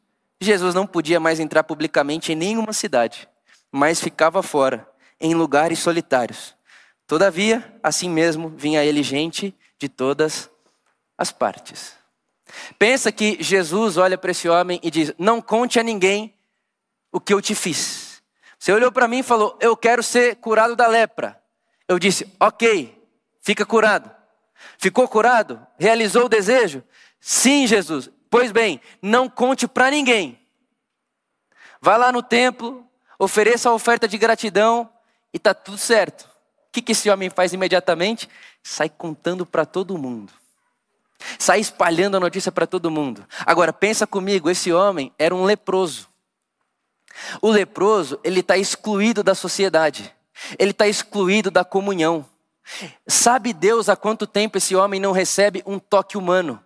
Jesus 0.41 0.75
não 0.75 0.87
podia 0.87 1.19
mais 1.19 1.41
entrar 1.41 1.65
publicamente 1.65 2.33
em 2.33 2.37
nenhuma 2.37 2.73
cidade, 2.73 3.29
mas 3.71 4.01
ficava 4.01 4.43
fora, 4.43 4.89
em 5.21 5.35
lugares 5.35 5.79
solitários. 5.79 6.55
Todavia, 7.07 7.79
assim 7.83 8.09
mesmo, 8.09 8.49
vinha 8.49 8.85
ele 8.85 9.03
gente 9.03 9.55
de 9.79 9.89
todas 9.89 10.51
as 11.17 11.31
partes. 11.31 11.95
Pensa 12.79 13.11
que 13.11 13.37
Jesus 13.41 13.97
olha 13.97 14.17
para 14.17 14.31
esse 14.31 14.49
homem 14.49 14.81
e 14.83 14.91
diz: 14.91 15.13
Não 15.19 15.41
conte 15.41 15.79
a 15.79 15.83
ninguém 15.83 16.35
o 17.11 17.21
que 17.21 17.33
eu 17.33 17.41
te 17.41 17.55
fiz. 17.55 18.23
Você 18.59 18.73
olhou 18.73 18.93
para 18.93 19.09
mim 19.09 19.19
e 19.19 19.23
falou: 19.23 19.59
Eu 19.61 19.77
quero 19.77 20.03
ser 20.03 20.37
curado 20.37 20.77
da 20.77 20.87
lepra. 20.87 21.41
Eu 21.89 21.99
disse: 21.99 22.33
Ok, 22.41 23.03
fica 23.41 23.67
curado. 23.67 24.11
Ficou 24.79 25.09
curado? 25.09 25.65
Realizou 25.79 26.27
o 26.27 26.29
desejo? 26.29 26.83
Sim, 27.21 27.67
Jesus. 27.67 28.11
Pois 28.29 28.53
bem, 28.53 28.81
não 29.01 29.29
conte 29.29 29.69
para 29.69 29.91
ninguém. 29.91 30.39
Vá 31.81 31.97
lá 31.97 32.11
no 32.11 32.23
templo, 32.23 32.87
ofereça 33.19 33.69
a 33.69 33.75
oferta 33.75 34.09
de 34.09 34.19
gratidão 34.19 34.91
e 35.33 35.37
está 35.37 35.55
tudo 35.55 35.79
certo. 35.79 36.23
O 36.23 36.73
que, 36.73 36.83
que 36.83 36.93
esse 36.93 37.09
homem 37.09 37.31
faz 37.31 37.53
imediatamente? 37.53 38.29
Sai 38.63 38.89
contando 38.89 39.47
para 39.47 39.65
todo 39.65 39.99
mundo. 39.99 40.33
Sai 41.39 41.61
espalhando 41.61 42.17
a 42.17 42.21
notícia 42.21 42.51
para 42.51 42.67
todo 42.67 42.91
mundo. 42.91 43.27
Agora, 43.47 43.73
pensa 43.73 44.07
comigo, 44.07 44.51
esse 44.51 44.73
homem 44.73 45.13
era 45.19 45.35
um 45.35 45.45
leproso. 45.45 46.09
O 47.41 47.51
leproso, 47.51 48.19
ele 48.25 48.41
está 48.41 48.57
excluído 48.57 49.23
da 49.23 49.35
sociedade. 49.35 50.15
Ele 50.59 50.73
está 50.73 50.87
excluído 50.87 51.51
da 51.51 51.65
comunhão. 51.65 52.27
Sabe 53.07 53.53
Deus 53.53 53.89
há 53.89 53.97
quanto 53.97 54.27
tempo 54.27 54.59
esse 54.59 54.75
homem 54.75 55.01
não 55.01 55.13
recebe 55.13 55.63
um 55.67 55.79
toque 55.79 56.17
humano? 56.17 56.63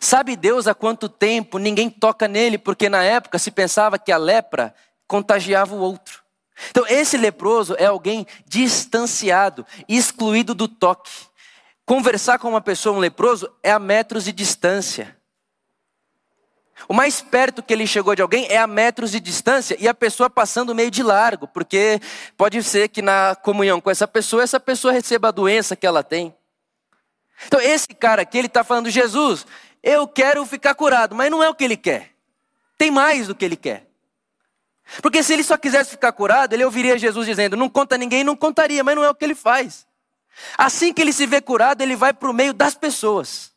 Sabe 0.00 0.36
Deus 0.36 0.66
há 0.66 0.74
quanto 0.74 1.08
tempo 1.08 1.58
ninguém 1.58 1.88
toca 1.88 2.26
nele, 2.26 2.58
porque 2.58 2.88
na 2.88 3.02
época 3.02 3.38
se 3.38 3.50
pensava 3.50 3.98
que 3.98 4.10
a 4.10 4.16
lepra 4.16 4.74
contagiava 5.06 5.74
o 5.74 5.78
outro. 5.78 6.22
Então, 6.70 6.84
esse 6.88 7.16
leproso 7.16 7.76
é 7.78 7.86
alguém 7.86 8.26
distanciado, 8.46 9.64
excluído 9.88 10.54
do 10.54 10.66
toque. 10.66 11.10
Conversar 11.86 12.38
com 12.38 12.48
uma 12.48 12.60
pessoa, 12.60 12.96
um 12.96 13.00
leproso, 13.00 13.50
é 13.62 13.70
a 13.70 13.78
metros 13.78 14.24
de 14.24 14.32
distância. 14.32 15.16
O 16.86 16.94
mais 16.94 17.20
perto 17.20 17.62
que 17.62 17.72
ele 17.72 17.86
chegou 17.86 18.14
de 18.14 18.22
alguém 18.22 18.46
é 18.48 18.58
a 18.58 18.66
metros 18.66 19.10
de 19.10 19.18
distância 19.18 19.76
e 19.80 19.88
a 19.88 19.94
pessoa 19.94 20.30
passando 20.30 20.74
meio 20.74 20.90
de 20.90 21.02
largo, 21.02 21.48
porque 21.48 22.00
pode 22.36 22.62
ser 22.62 22.88
que 22.88 23.02
na 23.02 23.34
comunhão 23.34 23.80
com 23.80 23.90
essa 23.90 24.06
pessoa, 24.06 24.42
essa 24.42 24.60
pessoa 24.60 24.92
receba 24.92 25.28
a 25.28 25.32
doença 25.32 25.74
que 25.74 25.86
ela 25.86 26.02
tem. 26.02 26.34
Então, 27.46 27.60
esse 27.60 27.88
cara 27.88 28.22
aqui, 28.22 28.38
ele 28.38 28.46
está 28.46 28.62
falando, 28.62 28.90
Jesus, 28.90 29.46
eu 29.82 30.06
quero 30.06 30.44
ficar 30.46 30.74
curado, 30.74 31.14
mas 31.14 31.30
não 31.30 31.42
é 31.42 31.48
o 31.48 31.54
que 31.54 31.64
ele 31.64 31.76
quer. 31.76 32.12
Tem 32.76 32.90
mais 32.90 33.26
do 33.26 33.34
que 33.34 33.44
ele 33.44 33.56
quer. 33.56 33.86
Porque 35.02 35.22
se 35.22 35.32
ele 35.32 35.44
só 35.44 35.56
quisesse 35.56 35.90
ficar 35.90 36.12
curado, 36.12 36.52
ele 36.52 36.64
ouviria 36.64 36.98
Jesus 36.98 37.26
dizendo: 37.26 37.56
Não 37.56 37.68
conta 37.68 37.94
a 37.94 37.98
ninguém, 37.98 38.24
não 38.24 38.34
contaria, 38.34 38.82
mas 38.82 38.96
não 38.96 39.04
é 39.04 39.10
o 39.10 39.14
que 39.14 39.24
ele 39.24 39.34
faz. 39.34 39.86
Assim 40.56 40.92
que 40.92 41.02
ele 41.02 41.12
se 41.12 41.26
vê 41.26 41.40
curado, 41.40 41.82
ele 41.82 41.96
vai 41.96 42.12
para 42.12 42.30
o 42.30 42.32
meio 42.32 42.54
das 42.54 42.74
pessoas. 42.74 43.52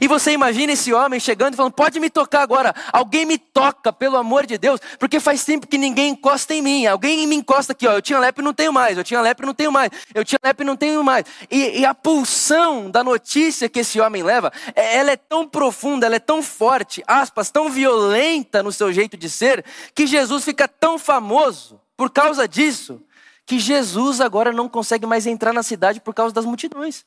E 0.00 0.06
você 0.06 0.30
imagina 0.30 0.72
esse 0.72 0.92
homem 0.92 1.18
chegando 1.18 1.54
e 1.54 1.56
falando: 1.56 1.72
Pode 1.72 1.98
me 1.98 2.08
tocar 2.08 2.42
agora, 2.42 2.74
alguém 2.92 3.26
me 3.26 3.36
toca, 3.36 3.92
pelo 3.92 4.16
amor 4.16 4.46
de 4.46 4.56
Deus, 4.56 4.80
porque 4.98 5.18
faz 5.18 5.44
tempo 5.44 5.66
que 5.66 5.76
ninguém 5.76 6.10
encosta 6.10 6.54
em 6.54 6.62
mim. 6.62 6.86
Alguém 6.86 7.26
me 7.26 7.34
encosta 7.34 7.72
aqui, 7.72 7.86
ó. 7.86 7.92
Eu 7.92 8.02
tinha 8.02 8.18
lepre 8.18 8.42
e 8.42 8.44
não 8.44 8.54
tenho 8.54 8.72
mais, 8.72 8.96
eu 8.96 9.04
tinha 9.04 9.20
lepre 9.20 9.44
e 9.44 9.46
não 9.46 9.54
tenho 9.54 9.72
mais, 9.72 9.90
eu 10.14 10.24
tinha 10.24 10.38
lepre 10.42 10.64
e 10.64 10.66
não 10.66 10.76
tenho 10.76 11.02
mais. 11.02 11.24
E, 11.50 11.80
e, 11.80 11.84
a 11.84 11.94
pulsão 11.94 12.90
da 12.90 13.02
notícia 13.02 13.68
que 13.68 13.80
esse 13.80 14.00
homem 14.00 14.22
leva, 14.22 14.52
é, 14.74 14.96
ela 14.96 15.10
é 15.10 15.16
tão 15.16 15.46
profunda, 15.46 16.06
ela 16.06 16.16
é 16.16 16.20
tão 16.20 16.42
forte, 16.42 17.02
aspas, 17.06 17.50
tão 17.50 17.68
violenta 17.68 18.62
no 18.62 18.70
seu 18.70 18.92
jeito 18.92 19.16
de 19.16 19.28
ser, 19.28 19.64
que 19.94 20.06
Jesus 20.06 20.44
fica 20.44 20.68
tão 20.68 20.98
famoso 20.98 21.80
por 21.96 22.10
causa 22.10 22.46
disso, 22.46 23.02
que 23.44 23.58
Jesus 23.58 24.20
agora 24.20 24.52
não 24.52 24.68
consegue 24.68 25.06
mais 25.06 25.26
entrar 25.26 25.52
na 25.52 25.62
cidade 25.62 26.00
por 26.00 26.14
causa 26.14 26.32
das 26.32 26.44
multidões. 26.44 27.04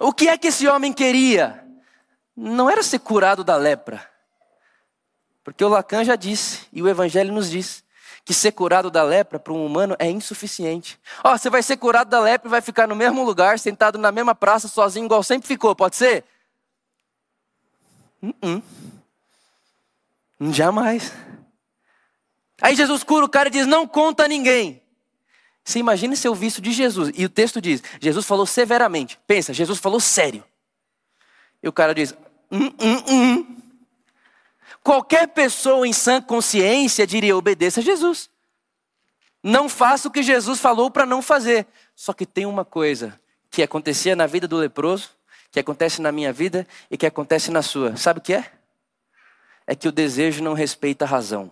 O 0.00 0.14
que 0.14 0.28
é 0.28 0.38
que 0.38 0.48
esse 0.48 0.66
homem 0.66 0.94
queria? 0.94 1.62
Não 2.34 2.70
era 2.70 2.82
ser 2.82 3.00
curado 3.00 3.44
da 3.44 3.56
lepra. 3.56 4.08
Porque 5.44 5.62
o 5.62 5.68
Lacan 5.68 6.04
já 6.04 6.16
disse, 6.16 6.66
e 6.72 6.82
o 6.82 6.88
Evangelho 6.88 7.32
nos 7.34 7.50
diz, 7.50 7.84
que 8.24 8.32
ser 8.32 8.52
curado 8.52 8.90
da 8.90 9.02
lepra 9.02 9.38
para 9.38 9.52
um 9.52 9.64
humano 9.64 9.94
é 9.98 10.10
insuficiente. 10.10 10.98
Ó, 11.22 11.34
oh, 11.34 11.38
você 11.38 11.50
vai 11.50 11.62
ser 11.62 11.76
curado 11.76 12.08
da 12.08 12.18
lepra 12.18 12.48
e 12.48 12.50
vai 12.50 12.62
ficar 12.62 12.86
no 12.86 12.96
mesmo 12.96 13.22
lugar, 13.22 13.58
sentado 13.58 13.98
na 13.98 14.10
mesma 14.10 14.34
praça, 14.34 14.68
sozinho, 14.68 15.04
igual 15.04 15.22
sempre 15.22 15.46
ficou, 15.46 15.76
pode 15.76 15.96
ser? 15.96 16.24
Uh 18.22 18.32
-uh. 18.42 18.62
Jamais. 20.50 21.12
Aí 22.62 22.74
Jesus 22.74 23.04
cura 23.04 23.26
o 23.26 23.28
cara 23.28 23.48
e 23.48 23.52
diz: 23.52 23.66
Não 23.66 23.86
conta 23.86 24.24
a 24.24 24.28
ninguém. 24.28 24.79
Você 25.64 25.78
imagina 25.78 26.16
se 26.16 26.26
eu 26.26 26.34
visto 26.34 26.60
de 26.60 26.72
Jesus. 26.72 27.12
E 27.14 27.24
o 27.24 27.28
texto 27.28 27.60
diz: 27.60 27.82
Jesus 28.00 28.26
falou 28.26 28.46
severamente. 28.46 29.18
Pensa, 29.26 29.52
Jesus 29.52 29.78
falou 29.78 30.00
sério. 30.00 30.42
E 31.62 31.68
o 31.68 31.72
cara 31.72 31.94
diz: 31.94 32.14
hum, 32.50 32.72
hum, 32.80 33.04
hum. 33.08 33.56
Qualquer 34.82 35.28
pessoa 35.28 35.86
em 35.86 35.92
sã 35.92 36.20
consciência 36.20 37.06
diria: 37.06 37.36
obedeça 37.36 37.80
a 37.80 37.82
Jesus. 37.82 38.30
Não 39.42 39.68
faça 39.68 40.08
o 40.08 40.10
que 40.10 40.22
Jesus 40.22 40.60
falou 40.60 40.90
para 40.90 41.06
não 41.06 41.22
fazer. 41.22 41.66
Só 41.94 42.12
que 42.12 42.26
tem 42.26 42.46
uma 42.46 42.64
coisa 42.64 43.18
que 43.50 43.62
acontecia 43.62 44.14
na 44.14 44.26
vida 44.26 44.46
do 44.46 44.56
leproso, 44.56 45.10
que 45.50 45.60
acontece 45.60 46.00
na 46.00 46.12
minha 46.12 46.32
vida 46.32 46.66
e 46.90 46.96
que 46.96 47.06
acontece 47.06 47.50
na 47.50 47.62
sua. 47.62 47.96
Sabe 47.96 48.20
o 48.20 48.22
que 48.22 48.34
é? 48.34 48.52
É 49.66 49.74
que 49.74 49.88
o 49.88 49.92
desejo 49.92 50.42
não 50.42 50.52
respeita 50.52 51.04
a 51.04 51.08
razão. 51.08 51.50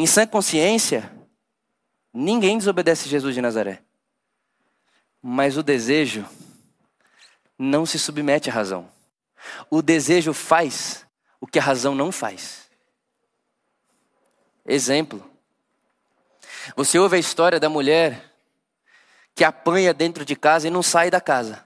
Em 0.00 0.06
sã 0.06 0.26
consciência, 0.26 1.12
ninguém 2.10 2.56
desobedece 2.56 3.06
Jesus 3.06 3.34
de 3.34 3.42
Nazaré. 3.42 3.82
Mas 5.20 5.58
o 5.58 5.62
desejo 5.62 6.26
não 7.58 7.84
se 7.84 7.98
submete 7.98 8.48
à 8.48 8.52
razão. 8.54 8.90
O 9.68 9.82
desejo 9.82 10.32
faz 10.32 11.04
o 11.38 11.46
que 11.46 11.58
a 11.58 11.62
razão 11.62 11.94
não 11.94 12.10
faz. 12.10 12.70
Exemplo. 14.64 15.22
Você 16.74 16.98
ouve 16.98 17.16
a 17.16 17.20
história 17.20 17.60
da 17.60 17.68
mulher 17.68 18.32
que 19.34 19.44
apanha 19.44 19.92
dentro 19.92 20.24
de 20.24 20.34
casa 20.34 20.66
e 20.66 20.70
não 20.70 20.82
sai 20.82 21.10
da 21.10 21.20
casa 21.20 21.62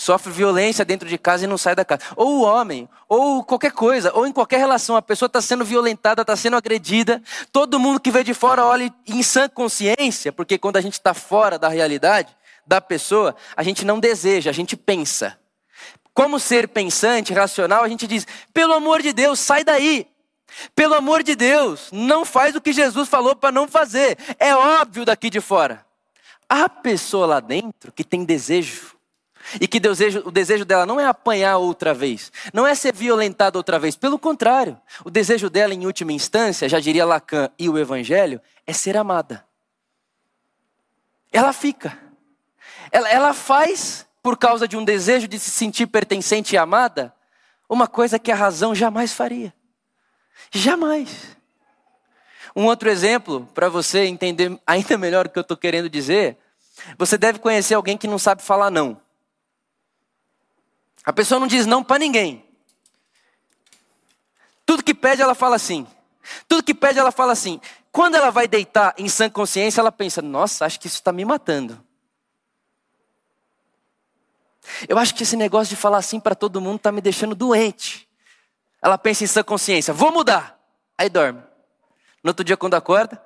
sofre 0.00 0.32
violência 0.32 0.82
dentro 0.82 1.06
de 1.06 1.18
casa 1.18 1.44
e 1.44 1.46
não 1.46 1.58
sai 1.58 1.74
da 1.74 1.84
casa. 1.84 2.02
Ou 2.16 2.38
o 2.38 2.42
homem, 2.42 2.88
ou 3.06 3.44
qualquer 3.44 3.72
coisa, 3.72 4.10
ou 4.14 4.26
em 4.26 4.32
qualquer 4.32 4.56
relação, 4.56 4.96
a 4.96 5.02
pessoa 5.02 5.26
está 5.26 5.42
sendo 5.42 5.62
violentada, 5.62 6.22
está 6.22 6.34
sendo 6.34 6.56
agredida. 6.56 7.22
Todo 7.52 7.78
mundo 7.78 8.00
que 8.00 8.10
vê 8.10 8.24
de 8.24 8.32
fora 8.32 8.64
olha 8.64 8.90
em 9.06 9.22
sã 9.22 9.46
consciência, 9.46 10.32
porque 10.32 10.56
quando 10.56 10.78
a 10.78 10.80
gente 10.80 10.94
está 10.94 11.12
fora 11.12 11.58
da 11.58 11.68
realidade 11.68 12.34
da 12.66 12.80
pessoa, 12.80 13.36
a 13.54 13.62
gente 13.62 13.84
não 13.84 14.00
deseja, 14.00 14.48
a 14.48 14.54
gente 14.54 14.74
pensa. 14.74 15.38
Como 16.14 16.40
ser 16.40 16.68
pensante, 16.68 17.34
racional, 17.34 17.84
a 17.84 17.88
gente 17.88 18.06
diz: 18.06 18.26
pelo 18.54 18.72
amor 18.72 19.02
de 19.02 19.12
Deus, 19.12 19.38
sai 19.38 19.64
daí. 19.64 20.06
Pelo 20.74 20.94
amor 20.94 21.22
de 21.22 21.36
Deus, 21.36 21.90
não 21.92 22.24
faz 22.24 22.56
o 22.56 22.60
que 22.60 22.72
Jesus 22.72 23.06
falou 23.06 23.36
para 23.36 23.52
não 23.52 23.68
fazer. 23.68 24.16
É 24.38 24.54
óbvio 24.54 25.04
daqui 25.04 25.28
de 25.28 25.42
fora. 25.42 25.84
A 26.48 26.70
pessoa 26.70 27.26
lá 27.26 27.40
dentro 27.40 27.92
que 27.92 28.02
tem 28.02 28.24
desejo, 28.24 28.98
E 29.58 29.66
que 29.66 29.80
desejo, 29.80 30.22
o 30.26 30.30
desejo 30.30 30.64
dela 30.64 30.84
não 30.84 31.00
é 31.00 31.06
apanhar 31.06 31.56
outra 31.56 31.94
vez, 31.94 32.30
não 32.52 32.66
é 32.66 32.74
ser 32.74 32.94
violentada 32.94 33.58
outra 33.58 33.78
vez, 33.78 33.96
pelo 33.96 34.18
contrário, 34.18 34.78
o 35.04 35.10
desejo 35.10 35.48
dela, 35.48 35.72
em 35.72 35.86
última 35.86 36.12
instância, 36.12 36.68
já 36.68 36.78
diria 36.78 37.06
Lacan 37.06 37.50
e 37.58 37.68
o 37.68 37.78
Evangelho, 37.78 38.40
é 38.66 38.72
ser 38.72 38.96
amada. 38.96 39.44
Ela 41.32 41.52
fica, 41.52 41.98
ela, 42.92 43.08
ela 43.08 43.32
faz, 43.32 44.06
por 44.22 44.36
causa 44.36 44.68
de 44.68 44.76
um 44.76 44.84
desejo 44.84 45.26
de 45.26 45.38
se 45.38 45.50
sentir 45.50 45.86
pertencente 45.86 46.54
e 46.54 46.58
amada, 46.58 47.14
uma 47.68 47.86
coisa 47.86 48.18
que 48.18 48.32
a 48.32 48.36
razão 48.36 48.74
jamais 48.74 49.12
faria. 49.12 49.54
Jamais. 50.50 51.36
Um 52.54 52.66
outro 52.66 52.88
exemplo, 52.88 53.48
para 53.54 53.68
você 53.68 54.06
entender 54.06 54.58
ainda 54.66 54.96
melhor 54.98 55.26
o 55.26 55.30
que 55.30 55.38
eu 55.38 55.42
estou 55.42 55.56
querendo 55.56 55.88
dizer, 55.88 56.36
você 56.98 57.16
deve 57.16 57.38
conhecer 57.38 57.74
alguém 57.74 57.96
que 57.96 58.08
não 58.08 58.18
sabe 58.18 58.42
falar 58.42 58.70
não. 58.70 59.00
A 61.10 61.12
pessoa 61.12 61.40
não 61.40 61.48
diz 61.48 61.66
não 61.66 61.82
para 61.82 61.98
ninguém. 61.98 62.48
Tudo 64.64 64.84
que 64.84 64.94
pede, 64.94 65.20
ela 65.20 65.34
fala 65.34 65.58
sim. 65.58 65.84
Tudo 66.46 66.62
que 66.62 66.72
pede, 66.72 67.00
ela 67.00 67.10
fala 67.10 67.34
sim. 67.34 67.60
Quando 67.90 68.14
ela 68.14 68.30
vai 68.30 68.46
deitar 68.46 68.94
em 68.96 69.08
sã 69.08 69.28
consciência, 69.28 69.80
ela 69.80 69.90
pensa: 69.90 70.22
nossa, 70.22 70.64
acho 70.64 70.78
que 70.78 70.86
isso 70.86 70.98
está 70.98 71.12
me 71.12 71.24
matando. 71.24 71.84
Eu 74.88 74.98
acho 74.98 75.12
que 75.12 75.24
esse 75.24 75.34
negócio 75.34 75.74
de 75.74 75.74
falar 75.74 75.98
assim 75.98 76.20
para 76.20 76.36
todo 76.36 76.60
mundo 76.60 76.76
está 76.76 76.92
me 76.92 77.00
deixando 77.00 77.34
doente. 77.34 78.08
Ela 78.80 78.96
pensa 78.96 79.24
em 79.24 79.26
sã 79.26 79.42
consciência: 79.42 79.92
vou 79.92 80.12
mudar. 80.12 80.60
Aí 80.96 81.08
dorme. 81.08 81.42
No 82.22 82.30
outro 82.30 82.44
dia, 82.44 82.56
quando 82.56 82.74
acorda, 82.74 83.20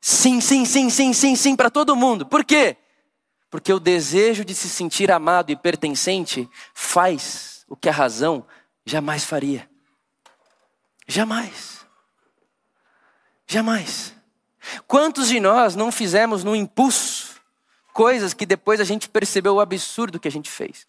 sim, 0.00 0.40
sim, 0.40 0.64
sim, 0.64 0.90
sim, 0.90 1.12
sim, 1.12 1.36
sim 1.36 1.54
para 1.54 1.70
todo 1.70 1.94
mundo. 1.94 2.26
Por 2.26 2.44
quê? 2.44 2.78
Porque 3.52 3.70
o 3.70 3.78
desejo 3.78 4.46
de 4.46 4.54
se 4.54 4.66
sentir 4.66 5.12
amado 5.12 5.52
e 5.52 5.56
pertencente 5.56 6.48
faz 6.72 7.66
o 7.68 7.76
que 7.76 7.86
a 7.86 7.92
razão 7.92 8.46
jamais 8.82 9.24
faria. 9.24 9.68
Jamais. 11.06 11.84
Jamais. 13.46 14.14
Quantos 14.86 15.28
de 15.28 15.38
nós 15.38 15.76
não 15.76 15.92
fizemos 15.92 16.42
no 16.42 16.56
impulso 16.56 17.42
coisas 17.92 18.32
que 18.32 18.46
depois 18.46 18.80
a 18.80 18.84
gente 18.84 19.06
percebeu 19.06 19.56
o 19.56 19.60
absurdo 19.60 20.18
que 20.18 20.28
a 20.28 20.32
gente 20.32 20.50
fez? 20.50 20.86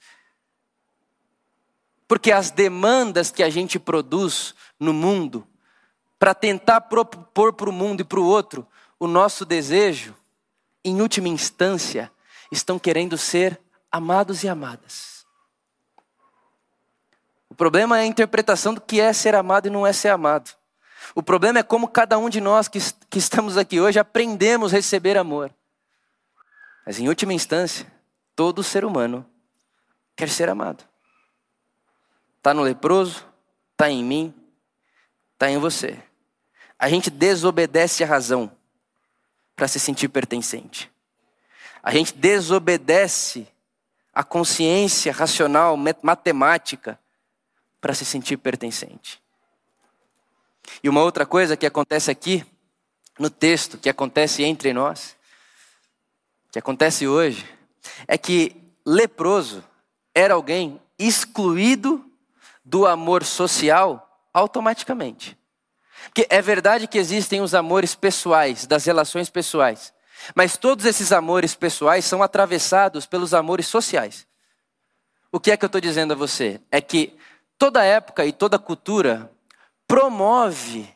Porque 2.08 2.32
as 2.32 2.50
demandas 2.50 3.29
que 3.29 3.43
a 3.43 3.50
gente 3.50 3.77
produz 3.77 4.55
no 4.79 4.93
mundo, 4.93 5.46
para 6.17 6.34
tentar 6.34 6.79
propor 6.79 7.51
para 7.51 7.70
o 7.70 7.74
mundo 7.74 8.00
e 8.00 8.05
para 8.05 8.22
o 8.22 8.25
outro 8.25 8.65
o 8.98 9.05
nosso 9.05 9.43
desejo, 9.43 10.15
em 10.82 11.01
última 11.01 11.27
instância, 11.27 12.10
estão 12.53 12.79
querendo 12.79 13.17
ser 13.17 13.60
amados 13.91 14.43
e 14.43 14.48
amadas. 14.48 15.25
O 17.50 17.55
problema 17.55 18.00
é 18.00 18.01
a 18.01 18.05
interpretação 18.05 18.74
do 18.74 18.81
que 18.81 19.00
é 19.00 19.12
ser 19.13 19.36
amado 19.36 19.67
e 19.67 19.72
não 19.72 19.86
é 19.86 19.93
ser 19.93 20.10
amado. 20.10 20.51
O 21.13 21.22
problema 21.22 21.60
é 21.60 21.63
como 21.63 21.88
cada 21.88 22.17
um 22.17 22.29
de 22.29 22.39
nós 22.39 22.67
que, 22.67 22.79
que 23.10 23.19
estamos 23.19 23.57
aqui 23.57 23.79
hoje 23.79 24.00
aprendemos 24.00 24.74
a 24.74 24.77
receber 24.77 25.17
amor. 25.17 25.53
Mas 26.86 27.00
em 27.00 27.07
última 27.07 27.33
instância, 27.33 27.91
todo 28.36 28.63
ser 28.63 28.86
humano 28.86 29.25
quer 30.15 30.29
ser 30.29 30.50
amado. 30.50 30.83
Está 32.38 32.53
no 32.53 32.62
leproso, 32.62 33.25
está 33.72 33.89
em 33.89 34.03
mim, 34.03 34.33
está 35.33 35.50
em 35.50 35.57
você. 35.57 36.01
A 36.77 36.89
gente 36.89 37.10
desobedece 37.10 38.03
a 38.03 38.07
razão 38.07 38.51
para 39.55 39.67
se 39.67 39.79
sentir 39.79 40.10
pertencente. 40.10 40.92
A 41.84 41.92
gente 41.92 42.13
desobedece 42.13 43.46
a 44.13 44.24
consciência 44.24 45.12
racional, 45.12 45.78
matemática, 46.02 46.98
para 47.82 47.94
se 47.94 48.06
sentir 48.06 48.38
pertencente. 48.38 49.22
E 50.82 50.88
uma 50.88 51.02
outra 51.04 51.26
coisa 51.26 51.58
que 51.58 51.65
acontece 51.65 52.10
aqui, 52.10 52.46
no 53.19 53.30
texto, 53.30 53.78
que 53.78 53.89
acontece 53.89 54.43
entre 54.43 54.72
nós, 54.72 55.15
que 56.52 56.58
acontece 56.58 57.08
hoje, 57.08 57.46
é 58.08 58.17
que 58.17 58.56
leproso 58.86 59.63
era 60.15 60.36
alguém 60.36 60.82
excluído 60.98 62.06
do 62.63 62.86
amor 62.86 63.24
social 63.24 64.28
automaticamente. 64.34 65.38
Porque 66.06 66.28
é 66.30 66.41
verdade 66.41 66.88
que 66.88 66.98
existem 66.98 67.41
os 67.41 67.54
amores 67.54 67.96
pessoais, 67.96 68.65
das 68.65 68.86
relações 68.86 69.30
pessoais. 69.30 69.92
Mas 70.36 70.57
todos 70.57 70.86
esses 70.86 71.12
amores 71.12 71.55
pessoais 71.55 72.05
são 72.05 72.23
atravessados 72.23 73.05
pelos 73.05 73.33
amores 73.33 73.67
sociais. 73.67 74.25
O 75.31 75.39
que 75.39 75.51
é 75.51 75.57
que 75.57 75.65
eu 75.65 75.67
estou 75.67 75.81
dizendo 75.81 76.13
a 76.13 76.15
você? 76.15 76.62
É 76.71 76.79
que 76.79 77.17
toda 77.57 77.83
época 77.83 78.25
e 78.25 78.31
toda 78.31 78.59
cultura 78.59 79.31
promove 79.88 80.88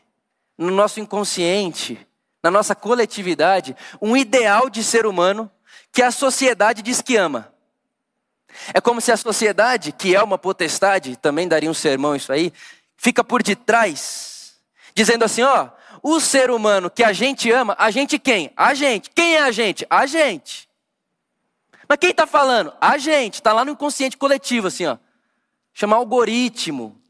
no 0.56 0.70
nosso 0.70 1.00
inconsciente, 1.00 2.06
na 2.42 2.50
nossa 2.50 2.74
coletividade, 2.74 3.76
um 4.00 4.16
ideal 4.16 4.70
de 4.70 4.82
ser 4.82 5.06
humano 5.06 5.50
que 5.92 6.02
a 6.02 6.10
sociedade 6.10 6.82
diz 6.82 7.02
que 7.02 7.16
ama. 7.16 7.52
É 8.72 8.80
como 8.80 9.00
se 9.00 9.12
a 9.12 9.16
sociedade, 9.16 9.92
que 9.92 10.14
é 10.14 10.22
uma 10.22 10.38
potestade, 10.38 11.16
também 11.16 11.46
daria 11.46 11.70
um 11.70 11.74
sermão 11.74 12.16
isso 12.16 12.32
aí, 12.32 12.52
fica 12.96 13.22
por 13.22 13.42
detrás, 13.42 14.54
dizendo 14.94 15.24
assim: 15.24 15.42
ó, 15.42 15.68
o 16.02 16.20
ser 16.20 16.50
humano 16.50 16.90
que 16.90 17.02
a 17.02 17.12
gente 17.12 17.50
ama, 17.50 17.76
a 17.78 17.90
gente 17.90 18.18
quem? 18.18 18.52
A 18.56 18.74
gente. 18.74 19.10
Quem 19.10 19.36
é 19.36 19.42
a 19.42 19.50
gente? 19.50 19.86
A 19.88 20.06
gente. 20.06 20.68
Mas 21.88 21.98
quem 21.98 22.10
está 22.10 22.26
falando? 22.26 22.72
A 22.80 22.98
gente. 22.98 23.34
Está 23.34 23.52
lá 23.52 23.64
no 23.64 23.72
inconsciente 23.72 24.16
coletivo, 24.16 24.68
assim, 24.68 24.86
ó. 24.86 24.98
Chama 25.72 25.96
algoritmo. 25.96 27.00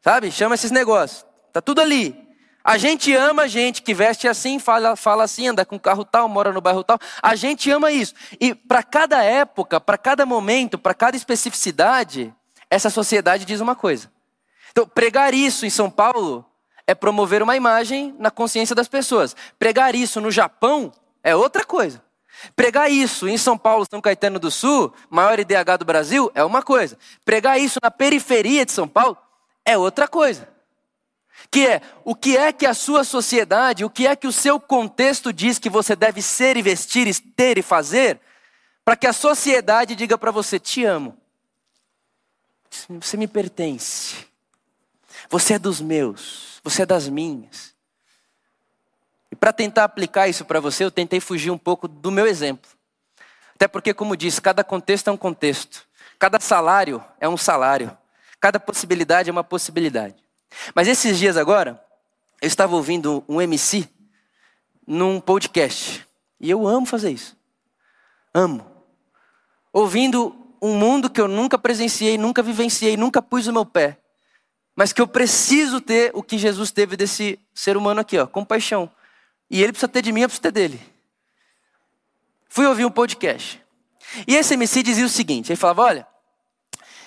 Sabe? 0.00 0.30
Chama 0.32 0.54
esses 0.54 0.70
negócios. 0.70 1.24
Tá 1.52 1.60
tudo 1.60 1.80
ali. 1.80 2.22
A 2.64 2.78
gente 2.78 3.12
ama 3.14 3.42
a 3.42 3.48
gente 3.48 3.82
que 3.82 3.92
veste 3.92 4.28
assim, 4.28 4.58
fala, 4.58 4.94
fala 4.94 5.24
assim, 5.24 5.48
anda 5.48 5.64
com 5.64 5.78
carro 5.78 6.04
tal, 6.04 6.28
mora 6.28 6.52
no 6.52 6.60
bairro 6.60 6.84
tal. 6.84 6.98
A 7.20 7.34
gente 7.34 7.70
ama 7.70 7.90
isso. 7.90 8.14
E 8.40 8.54
para 8.54 8.82
cada 8.82 9.22
época, 9.22 9.80
para 9.80 9.98
cada 9.98 10.24
momento, 10.24 10.78
para 10.78 10.94
cada 10.94 11.16
especificidade, 11.16 12.32
essa 12.70 12.88
sociedade 12.88 13.44
diz 13.44 13.60
uma 13.60 13.74
coisa. 13.74 14.10
Então, 14.70 14.86
pregar 14.86 15.34
isso 15.34 15.66
em 15.66 15.70
São 15.70 15.90
Paulo 15.90 16.46
é 16.92 16.94
promover 16.94 17.42
uma 17.42 17.56
imagem 17.56 18.14
na 18.18 18.30
consciência 18.30 18.74
das 18.74 18.86
pessoas. 18.86 19.34
Pregar 19.58 19.94
isso 19.94 20.20
no 20.20 20.30
Japão 20.30 20.92
é 21.22 21.34
outra 21.34 21.64
coisa. 21.64 22.02
Pregar 22.54 22.90
isso 22.90 23.26
em 23.28 23.38
São 23.38 23.56
Paulo, 23.56 23.86
São 23.88 24.00
Caetano 24.00 24.38
do 24.38 24.50
Sul, 24.50 24.92
maior 25.08 25.38
IDH 25.38 25.78
do 25.78 25.84
Brasil, 25.84 26.30
é 26.34 26.44
uma 26.44 26.62
coisa. 26.62 26.98
Pregar 27.24 27.58
isso 27.58 27.78
na 27.82 27.90
periferia 27.90 28.64
de 28.64 28.72
São 28.72 28.86
Paulo 28.86 29.16
é 29.64 29.76
outra 29.76 30.06
coisa. 30.06 30.48
Que 31.50 31.66
é 31.66 31.82
o 32.04 32.14
que 32.14 32.36
é 32.36 32.52
que 32.52 32.66
a 32.66 32.74
sua 32.74 33.04
sociedade, 33.04 33.84
o 33.84 33.90
que 33.90 34.06
é 34.06 34.14
que 34.14 34.26
o 34.26 34.32
seu 34.32 34.60
contexto 34.60 35.32
diz 35.32 35.58
que 35.58 35.70
você 35.70 35.96
deve 35.96 36.20
ser 36.20 36.56
e 36.56 36.62
vestir, 36.62 37.06
e 37.06 37.14
ter 37.14 37.58
e 37.58 37.62
fazer, 37.62 38.20
para 38.84 38.96
que 38.96 39.06
a 39.06 39.12
sociedade 39.12 39.94
diga 39.94 40.18
para 40.18 40.30
você: 40.30 40.58
te 40.58 40.84
amo. 40.84 41.16
Você 42.88 43.16
me 43.16 43.26
pertence. 43.26 44.32
Você 45.28 45.54
é 45.54 45.58
dos 45.58 45.80
meus, 45.80 46.51
você 46.62 46.82
é 46.82 46.86
das 46.86 47.08
minhas. 47.08 47.74
E 49.30 49.36
para 49.36 49.52
tentar 49.52 49.84
aplicar 49.84 50.28
isso 50.28 50.44
para 50.44 50.60
você, 50.60 50.84
eu 50.84 50.90
tentei 50.90 51.18
fugir 51.18 51.50
um 51.50 51.58
pouco 51.58 51.88
do 51.88 52.10
meu 52.10 52.26
exemplo. 52.26 52.70
Até 53.54 53.66
porque, 53.66 53.94
como 53.94 54.16
disse, 54.16 54.40
cada 54.40 54.62
contexto 54.62 55.08
é 55.08 55.12
um 55.12 55.16
contexto, 55.16 55.86
cada 56.18 56.38
salário 56.38 57.02
é 57.20 57.28
um 57.28 57.36
salário, 57.36 57.96
cada 58.40 58.60
possibilidade 58.60 59.30
é 59.30 59.32
uma 59.32 59.44
possibilidade. 59.44 60.16
Mas 60.74 60.86
esses 60.86 61.18
dias 61.18 61.36
agora, 61.36 61.82
eu 62.40 62.46
estava 62.46 62.74
ouvindo 62.74 63.24
um 63.28 63.40
MC 63.40 63.88
num 64.86 65.20
podcast. 65.20 66.06
E 66.40 66.50
eu 66.50 66.66
amo 66.66 66.84
fazer 66.84 67.10
isso. 67.10 67.36
Amo. 68.34 68.66
Ouvindo 69.72 70.36
um 70.60 70.74
mundo 70.74 71.08
que 71.08 71.20
eu 71.20 71.28
nunca 71.28 71.58
presenciei, 71.58 72.18
nunca 72.18 72.42
vivenciei, 72.42 72.96
nunca 72.96 73.22
pus 73.22 73.46
o 73.46 73.52
meu 73.52 73.64
pé 73.64 74.01
mas 74.74 74.92
que 74.92 75.00
eu 75.00 75.06
preciso 75.06 75.80
ter 75.80 76.10
o 76.14 76.22
que 76.22 76.38
Jesus 76.38 76.70
teve 76.70 76.96
desse 76.96 77.38
ser 77.54 77.76
humano 77.76 78.00
aqui, 78.00 78.18
ó, 78.18 78.26
compaixão. 78.26 78.90
E 79.50 79.62
ele 79.62 79.72
precisa 79.72 79.88
ter 79.88 80.02
de 80.02 80.12
mim, 80.12 80.22
eu 80.22 80.28
preciso 80.28 80.42
ter 80.42 80.52
dele. 80.52 80.80
Fui 82.48 82.66
ouvir 82.66 82.84
um 82.84 82.90
podcast. 82.90 83.62
E 84.26 84.36
esse 84.36 84.54
MC 84.54 84.82
dizia 84.82 85.06
o 85.06 85.08
seguinte: 85.08 85.50
ele 85.50 85.56
falava, 85.56 85.82
olha, 85.82 86.06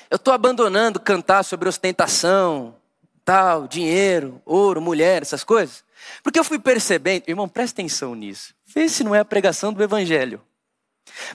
eu 0.09 0.15
estou 0.15 0.33
abandonando 0.33 0.99
cantar 0.99 1.43
sobre 1.43 1.67
ostentação, 1.67 2.75
tal, 3.23 3.67
dinheiro, 3.67 4.41
ouro, 4.45 4.81
mulher, 4.81 5.23
essas 5.23 5.43
coisas, 5.43 5.83
porque 6.23 6.39
eu 6.39 6.43
fui 6.43 6.59
percebendo, 6.59 7.23
irmão, 7.27 7.49
presta 7.49 7.81
atenção 7.81 8.13
nisso. 8.13 8.53
Vê 8.65 8.87
se 8.87 9.03
não 9.03 9.15
é 9.15 9.19
a 9.19 9.25
pregação 9.25 9.73
do 9.73 9.81
evangelho. 9.81 10.41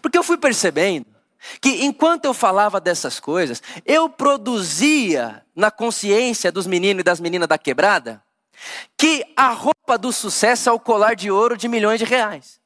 Porque 0.03 0.19
eu 0.19 0.23
fui 0.23 0.37
percebendo 0.37 1.07
que 1.61 1.85
enquanto 1.85 2.25
eu 2.25 2.35
falava 2.35 2.81
dessas 2.81 3.19
coisas, 3.19 3.63
eu 3.85 4.09
produzia 4.09 5.45
na 5.55 5.71
consciência 5.71 6.53
dos 6.53 6.67
meninos 6.67 7.01
e 7.01 7.05
das 7.05 7.21
meninas 7.21 7.49
da 7.49 7.59
quebrada 7.59 8.23
que 8.97 9.25
a 9.37 9.49
roupa 9.49 9.97
do 9.97 10.13
sucesso 10.13 10.69
é 10.69 10.73
o 10.73 10.79
colar 10.79 11.15
de 11.15 11.31
ouro 11.31 11.57
de 11.57 11.69
milhões 11.69 11.99
de 11.99 12.05
reais. 12.05 12.61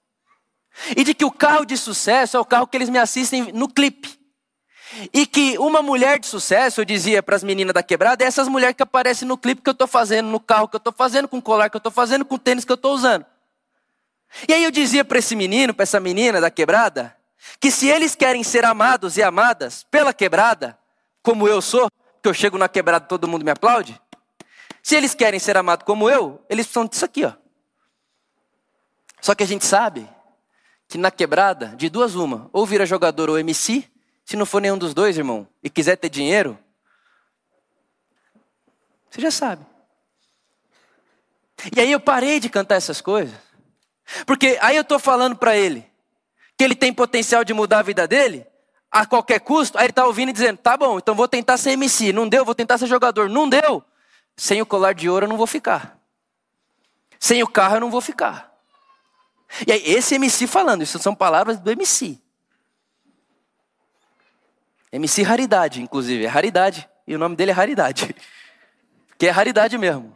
E 0.97 1.05
de 1.05 1.15
que 1.15 1.25
o 1.25 1.31
carro 1.31 1.65
de 1.65 1.77
sucesso 1.77 2.37
é 2.37 2.41
o 2.41 2.45
carro 2.45 2.67
que 2.67 2.77
eles 2.77 2.89
me 2.89 2.99
assistem 2.99 3.53
no 3.53 3.69
clipe. 3.69 4.19
E 5.13 5.27
que 5.27 5.59
uma 5.59 5.83
mulher 5.83 6.19
de 6.19 6.27
sucesso, 6.27 6.81
eu 6.81 6.85
dizia 6.85 7.23
para 7.23 7.37
as 7.37 7.43
meninas 7.43 7.75
da 7.75 7.83
quebrada, 7.83 8.25
é 8.25 8.27
essas 8.27 8.49
mulheres 8.49 8.77
que 8.77 8.83
aparecem 8.83 9.27
no 9.27 9.39
clipe 9.39 9.63
que 9.63 9.69
eu 9.69 9.73
estou 9.73 9.87
fazendo, 9.87 10.29
no 10.29 10.41
carro 10.41 10.69
que 10.69 10.77
eu 10.77 10.79
estou 10.79 10.93
fazendo, 10.93 11.29
com 11.29 11.39
o 11.39 11.43
colar 11.43 11.71
que 11.71 11.77
eu 11.77 11.79
estou 11.79 11.93
fazendo, 11.93 12.25
com 12.25 12.35
o 12.35 12.39
tênis 12.39 12.65
que 12.65 12.73
eu 12.73 12.77
estou 12.77 12.93
usando. 12.93 13.25
E 14.49 14.53
aí 14.53 14.65
eu 14.65 14.71
dizia 14.71 15.05
para 15.05 15.19
esse 15.19 15.37
menino, 15.37 15.73
para 15.73 15.85
essa 15.85 16.01
menina 16.01 16.41
da 16.41 16.51
quebrada, 16.51 17.17
que 17.61 17.71
se 17.71 17.89
eles 17.89 18.15
querem 18.15 18.43
ser 18.43 18.65
amados 18.65 19.17
e 19.17 19.23
amadas 19.23 19.85
pela 19.91 20.13
quebrada, 20.13 20.79
como 21.23 21.49
eu 21.49 21.61
sou, 21.61 21.91
que 22.23 22.29
eu 22.29 22.35
chego 22.35 22.59
na 22.59 22.69
quebrada 22.69 23.05
e 23.05 23.09
todo 23.09 23.29
mundo 23.29 23.45
me 23.45 23.51
aplaude, 23.51 24.01
se 24.83 24.95
eles 24.95 25.15
querem 25.15 25.41
ser 25.41 25.57
amados 25.57 25.85
como 25.85 26.11
eu, 26.11 26.45
eles 26.49 26.67
precisam 26.67 26.87
disso 26.87 27.05
aqui, 27.05 27.25
ó. 27.25 27.33
Só 29.21 29.35
que 29.35 29.43
a 29.43 29.47
gente 29.47 29.65
sabe 29.65 30.09
que 30.87 30.99
na 30.99 31.11
quebrada, 31.11 31.69
de 31.77 31.89
duas 31.89 32.15
uma, 32.15 32.51
ou 32.53 32.67
vira 32.67 32.85
jogador 32.85 33.31
ou 33.31 33.39
MC, 33.39 33.91
se 34.25 34.37
não 34.37 34.45
for 34.45 34.61
nenhum 34.61 34.77
dos 34.77 34.93
dois, 34.93 35.17
irmão, 35.17 35.49
e 35.63 35.71
quiser 35.71 35.97
ter 35.97 36.11
dinheiro, 36.11 36.59
você 39.11 39.21
já 39.21 39.31
sabe. 39.31 39.65
E 41.75 41.81
aí 41.81 41.93
eu 41.93 42.01
parei 42.01 42.41
de 42.41 42.51
cantar 42.51 42.75
essas 42.75 43.01
coisas. 43.01 43.35
Porque 44.27 44.59
aí 44.61 44.77
eu 44.77 44.83
estou 44.83 44.99
falando 44.99 45.37
para 45.37 45.57
ele 45.57 45.91
que 46.57 46.65
ele 46.65 46.75
tem 46.75 46.93
potencial 46.93 47.45
de 47.45 47.53
mudar 47.53 47.81
a 47.81 47.83
vida 47.83 48.07
dele 48.07 48.47
a 48.91 49.05
qualquer 49.05 49.41
custo. 49.41 49.77
Aí 49.77 49.85
ele 49.85 49.91
está 49.91 50.07
ouvindo 50.07 50.29
e 50.29 50.33
dizendo: 50.33 50.59
tá 50.59 50.77
bom, 50.77 50.99
então 50.99 51.15
vou 51.15 51.27
tentar 51.27 51.57
ser 51.57 51.73
MC. 51.73 52.13
Não 52.13 52.29
deu, 52.29 52.45
vou 52.45 52.55
tentar 52.55 52.79
ser 52.79 52.87
jogador. 52.87 53.29
Não 53.29 53.49
deu. 53.49 53.83
Sem 54.37 54.63
o 54.63 54.67
colar 54.67 54.95
de 54.95 55.09
ouro 55.09 55.25
eu 55.25 55.29
não 55.29 55.37
vou 55.37 55.47
ficar. 55.47 55.99
Sem 57.19 57.43
o 57.43 57.49
carro 57.49 57.77
eu 57.77 57.81
não 57.81 57.91
vou 57.91 58.01
ficar. 58.01 58.53
E 59.67 59.73
aí, 59.73 59.83
esse 59.85 60.17
MC 60.17 60.47
falando, 60.47 60.83
isso 60.83 60.99
são 60.99 61.15
palavras 61.15 61.59
do 61.61 61.71
MC. 61.71 62.21
MC 64.93 65.23
Raridade, 65.23 65.83
inclusive, 65.83 66.25
é 66.25 66.29
raridade. 66.29 66.89
E 67.07 67.15
o 67.15 67.19
nome 67.19 67.37
dele 67.37 67.51
é 67.51 67.55
Raridade. 67.55 68.15
Que 69.17 69.29
é 69.29 69.31
raridade 69.31 69.79
mesmo. 69.79 70.15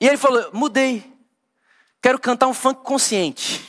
E 0.00 0.08
ele 0.08 0.16
falou: 0.16 0.50
mudei. 0.52 1.16
Quero 2.02 2.18
cantar 2.18 2.48
um 2.48 2.52
funk 2.52 2.82
consciente. 2.82 3.64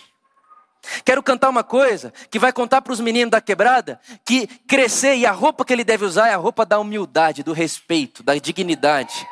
Quero 1.05 1.23
cantar 1.23 1.49
uma 1.49 1.63
coisa 1.63 2.13
que 2.29 2.37
vai 2.37 2.51
contar 2.51 2.81
para 2.81 2.93
os 2.93 2.99
meninos 2.99 3.31
da 3.31 3.41
quebrada 3.41 3.99
que 4.25 4.47
crescer 4.67 5.15
e 5.15 5.25
a 5.25 5.31
roupa 5.31 5.63
que 5.63 5.71
ele 5.71 5.83
deve 5.83 6.05
usar 6.05 6.27
é 6.27 6.33
a 6.33 6.37
roupa 6.37 6.65
da 6.65 6.79
humildade, 6.79 7.43
do 7.43 7.53
respeito, 7.53 8.21
da 8.21 8.35
dignidade. 8.35 9.25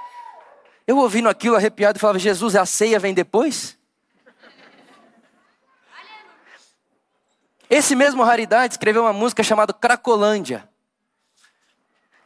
Eu 0.87 0.97
ouvindo 0.97 1.29
aquilo 1.29 1.55
arrepiado 1.55 1.99
falava: 1.99 2.19
Jesus, 2.19 2.55
a 2.55 2.65
ceia 2.65 2.99
vem 2.99 3.13
depois? 3.13 3.77
Esse 7.69 7.95
mesmo 7.95 8.23
Raridade 8.23 8.73
escreveu 8.73 9.03
uma 9.03 9.13
música 9.13 9.43
chamada 9.43 9.71
Cracolândia. 9.71 10.69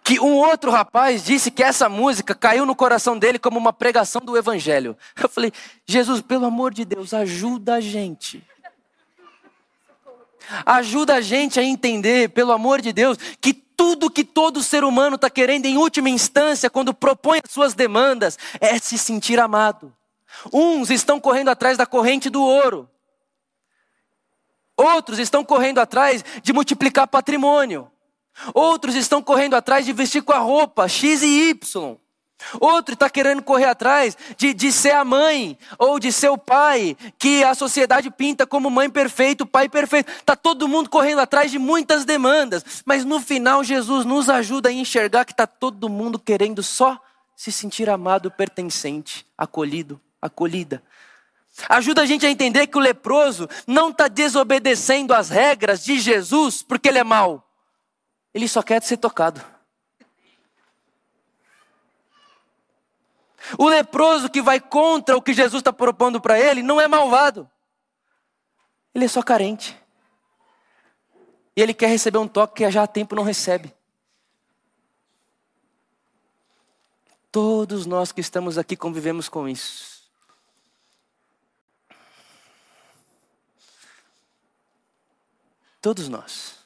Que 0.03 0.19
um 0.19 0.35
outro 0.37 0.71
rapaz 0.71 1.23
disse 1.23 1.49
que 1.49 1.63
essa 1.63 1.89
música 1.89 2.35
caiu 2.35 2.65
no 2.65 2.75
coração 2.75 3.17
dele 3.17 3.39
como 3.39 3.57
uma 3.57 3.73
pregação 3.73 4.21
do 4.21 4.37
Evangelho. 4.37 4.95
Eu 5.15 5.29
falei, 5.29 5.51
Jesus, 5.85 6.21
pelo 6.21 6.45
amor 6.45 6.73
de 6.73 6.85
Deus, 6.85 7.13
ajuda 7.13 7.75
a 7.75 7.81
gente. 7.81 8.43
Ajuda 10.65 11.15
a 11.15 11.21
gente 11.21 11.59
a 11.59 11.63
entender, 11.63 12.29
pelo 12.29 12.51
amor 12.51 12.81
de 12.81 12.91
Deus, 12.93 13.17
que 13.39 13.53
tudo 13.53 14.09
que 14.09 14.23
todo 14.23 14.63
ser 14.63 14.83
humano 14.83 15.15
está 15.15 15.29
querendo 15.29 15.65
em 15.65 15.77
última 15.77 16.09
instância, 16.09 16.69
quando 16.69 16.93
propõe 16.93 17.39
as 17.43 17.51
suas 17.51 17.73
demandas, 17.73 18.37
é 18.59 18.77
se 18.79 18.97
sentir 18.97 19.39
amado. 19.39 19.93
Uns 20.51 20.89
estão 20.89 21.19
correndo 21.19 21.49
atrás 21.49 21.77
da 21.77 21.85
corrente 21.85 22.29
do 22.29 22.41
ouro, 22.41 22.89
Outros 24.77 25.19
estão 25.19 25.43
correndo 25.43 25.79
atrás 25.79 26.23
de 26.43 26.51
multiplicar 26.51 27.07
patrimônio. 27.07 27.89
Outros 28.53 28.95
estão 28.95 29.21
correndo 29.21 29.55
atrás 29.55 29.85
de 29.85 29.93
vestir 29.93 30.21
com 30.21 30.33
a 30.33 30.39
roupa 30.39 30.87
X 30.87 31.21
e 31.21 31.49
Y. 31.49 31.97
Outro 32.59 32.93
está 32.93 33.09
querendo 33.09 33.41
correr 33.41 33.65
atrás 33.65 34.17
de, 34.37 34.53
de 34.53 34.71
ser 34.71 34.91
a 34.91 35.05
mãe 35.05 35.57
ou 35.77 35.99
de 35.99 36.11
ser 36.11 36.29
o 36.29 36.37
pai, 36.37 36.95
que 37.17 37.43
a 37.43 37.55
sociedade 37.55 38.11
pinta 38.11 38.45
como 38.45 38.69
mãe 38.69 38.89
perfeita, 38.89 39.45
pai 39.45 39.67
perfeito. 39.67 40.11
Está 40.11 40.35
todo 40.35 40.67
mundo 40.67 40.89
correndo 40.89 41.19
atrás 41.19 41.49
de 41.49 41.57
muitas 41.57 42.05
demandas, 42.05 42.83
mas 42.85 43.03
no 43.05 43.19
final 43.19 43.63
Jesus 43.63 44.05
nos 44.05 44.29
ajuda 44.29 44.69
a 44.69 44.73
enxergar 44.73 45.25
que 45.25 45.31
está 45.31 45.47
todo 45.47 45.89
mundo 45.89 46.19
querendo 46.19 46.61
só 46.61 47.01
se 47.35 47.51
sentir 47.51 47.89
amado, 47.89 48.31
pertencente, 48.31 49.25
acolhido, 49.37 49.99
acolhida. 50.21 50.83
Ajuda 51.69 52.01
a 52.01 52.05
gente 52.05 52.25
a 52.25 52.29
entender 52.29 52.67
que 52.67 52.77
o 52.77 52.81
leproso 52.81 53.49
não 53.65 53.89
está 53.89 54.07
desobedecendo 54.07 55.13
as 55.13 55.29
regras 55.29 55.83
de 55.83 55.99
Jesus 55.99 56.61
porque 56.61 56.89
ele 56.89 56.99
é 56.99 57.03
mau. 57.03 57.47
Ele 58.33 58.47
só 58.47 58.61
quer 58.61 58.83
ser 58.83 58.97
tocado. 58.97 59.54
O 63.57 63.67
leproso 63.67 64.29
que 64.29 64.41
vai 64.41 64.59
contra 64.59 65.15
o 65.15 65.21
que 65.21 65.33
Jesus 65.33 65.61
está 65.61 65.71
propondo 65.71 66.19
para 66.19 66.39
ele 66.39 66.63
não 66.63 66.79
é 66.79 66.87
malvado. 66.87 67.49
Ele 68.93 69.05
é 69.05 69.07
só 69.07 69.21
carente. 69.21 69.77
E 71.55 71.61
ele 71.61 71.73
quer 71.73 71.87
receber 71.87 72.17
um 72.17 72.27
toque 72.27 72.63
que 72.63 72.71
já 72.71 72.83
há 72.83 72.87
tempo 72.87 73.15
não 73.15 73.23
recebe. 73.23 73.73
Todos 77.31 77.85
nós 77.85 78.11
que 78.11 78.21
estamos 78.21 78.57
aqui 78.57 78.75
convivemos 78.75 79.27
com 79.27 79.47
isso. 79.47 79.95
Todos 85.81 86.07
nós. 86.07 86.65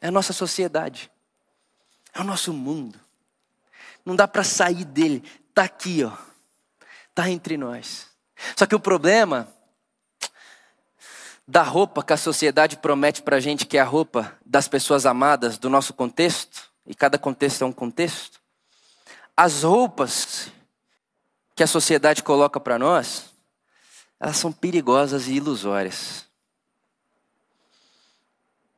É 0.00 0.08
a 0.08 0.10
nossa 0.12 0.32
sociedade. 0.32 1.10
É 2.14 2.20
o 2.20 2.24
nosso 2.24 2.52
mundo. 2.52 3.00
Não 4.04 4.16
dá 4.16 4.26
para 4.26 4.44
sair 4.44 4.84
dele. 4.84 5.22
Está 5.48 5.64
aqui, 5.64 6.04
ó. 6.04 6.12
Está 7.08 7.30
entre 7.30 7.56
nós. 7.56 8.06
Só 8.56 8.66
que 8.66 8.74
o 8.74 8.80
problema 8.80 9.48
da 11.46 11.62
roupa 11.62 12.02
que 12.02 12.12
a 12.12 12.16
sociedade 12.16 12.76
promete 12.76 13.22
para 13.22 13.36
a 13.36 13.40
gente, 13.40 13.66
que 13.66 13.76
é 13.76 13.80
a 13.80 13.84
roupa 13.84 14.38
das 14.44 14.68
pessoas 14.68 15.04
amadas 15.04 15.58
do 15.58 15.68
nosso 15.68 15.92
contexto, 15.92 16.70
e 16.86 16.94
cada 16.94 17.18
contexto 17.18 17.62
é 17.62 17.66
um 17.66 17.72
contexto, 17.72 18.40
as 19.36 19.62
roupas 19.62 20.48
que 21.54 21.62
a 21.62 21.66
sociedade 21.66 22.22
coloca 22.22 22.58
para 22.58 22.78
nós, 22.78 23.26
elas 24.18 24.36
são 24.36 24.52
perigosas 24.52 25.26
e 25.26 25.34
ilusórias. 25.34 26.26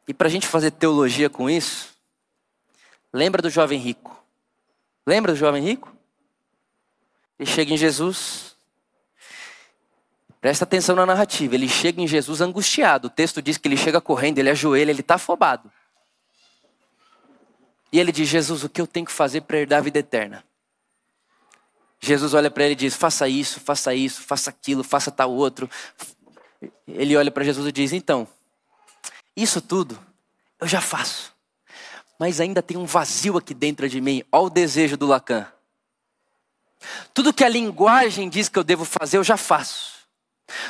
E 0.09 0.15
para 0.15 0.29
a 0.29 0.31
gente 0.31 0.47
fazer 0.47 0.71
teologia 0.71 1.31
com 1.31 1.49
isso, 1.49 1.95
lembra 3.13 3.41
do 3.41 3.51
jovem 3.51 3.79
rico. 3.79 4.24
Lembra 5.07 5.33
do 5.33 5.39
jovem 5.39 5.63
rico? 5.63 5.95
Ele 7.39 7.49
chega 7.51 7.73
em 7.73 7.77
Jesus. 7.77 8.57
Presta 10.41 10.65
atenção 10.65 10.95
na 10.97 11.07
narrativa. 11.07 11.55
Ele 11.55 11.69
chega 11.69 12.01
em 12.01 12.07
Jesus 12.07 12.41
angustiado. 12.41 13.09
O 13.09 13.11
texto 13.11 13.43
diz 13.43 13.59
que 13.59 13.69
ele 13.69 13.77
chega 13.77 14.01
correndo, 14.01 14.39
ele 14.39 14.51
ajoelha, 14.51 14.91
ele 14.91 15.01
está 15.01 15.17
afobado. 15.17 15.71
E 17.93 17.99
ele 17.99 18.13
diz: 18.13 18.29
Jesus, 18.29 18.65
o 18.65 18.69
que 18.69 18.81
eu 18.81 18.87
tenho 18.87 19.07
que 19.07 19.13
fazer 19.13 19.43
para 19.43 19.59
herdar 19.59 19.79
a 19.79 19.83
vida 19.83 19.99
eterna? 19.99 20.45
Jesus 22.01 22.35
olha 22.35 22.51
para 22.51 22.65
ele 22.65 22.73
e 22.73 22.77
diz: 22.77 22.95
Faça 22.95 23.29
isso, 23.29 23.61
faça 23.61 23.95
isso, 23.95 24.23
faça 24.23 24.51
aquilo, 24.51 24.85
faça 24.85 25.11
tal 25.11 25.33
outro. 25.33 25.69
Ele 26.87 27.17
olha 27.17 27.31
para 27.31 27.45
Jesus 27.45 27.67
e 27.67 27.73
diz: 27.73 27.93
Então, 27.93 28.29
isso 29.37 29.61
tudo 29.61 29.99
eu 30.61 30.67
já 30.67 30.81
faço. 30.81 31.34
Mas 32.19 32.41
ainda 32.41 32.63
tem 32.63 32.77
um 32.77 32.87
vazio 32.87 33.37
aqui 33.37 33.55
dentro 33.55 33.89
de 33.89 34.01
mim. 34.01 34.23
Olha 34.31 34.45
o 34.45 34.51
desejo 34.51 34.97
do 34.97 35.07
Lacan. 35.07 35.47
Tudo 37.13 37.33
que 37.33 37.45
a 37.45 37.49
linguagem 37.49 38.29
diz 38.29 38.49
que 38.49 38.59
eu 38.59 38.65
devo 38.65 38.85
fazer, 38.85 39.17
eu 39.17 39.25
já 39.25 39.37
faço. 39.37 39.95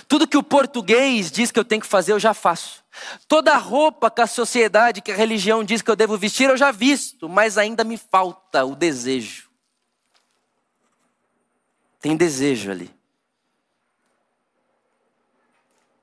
Tudo 0.06 0.28
que 0.28 0.36
o 0.36 0.42
português 0.42 1.30
diz 1.30 1.50
que 1.50 1.58
eu 1.58 1.64
tenho 1.64 1.80
que 1.80 1.86
fazer, 1.86 2.12
eu 2.12 2.20
já 2.20 2.32
faço. 2.32 2.84
Toda 3.26 3.52
a 3.52 3.58
roupa 3.58 4.10
que 4.10 4.20
a 4.20 4.26
sociedade, 4.26 5.02
que 5.02 5.10
a 5.10 5.16
religião 5.16 5.64
diz 5.64 5.82
que 5.82 5.90
eu 5.90 5.96
devo 5.96 6.16
vestir, 6.16 6.48
eu 6.48 6.56
já 6.56 6.70
visto, 6.70 7.28
mas 7.28 7.58
ainda 7.58 7.82
me 7.82 7.98
falta 7.98 8.64
o 8.64 8.76
desejo. 8.76 9.50
Tem 12.00 12.16
desejo 12.16 12.70
ali. 12.70 12.94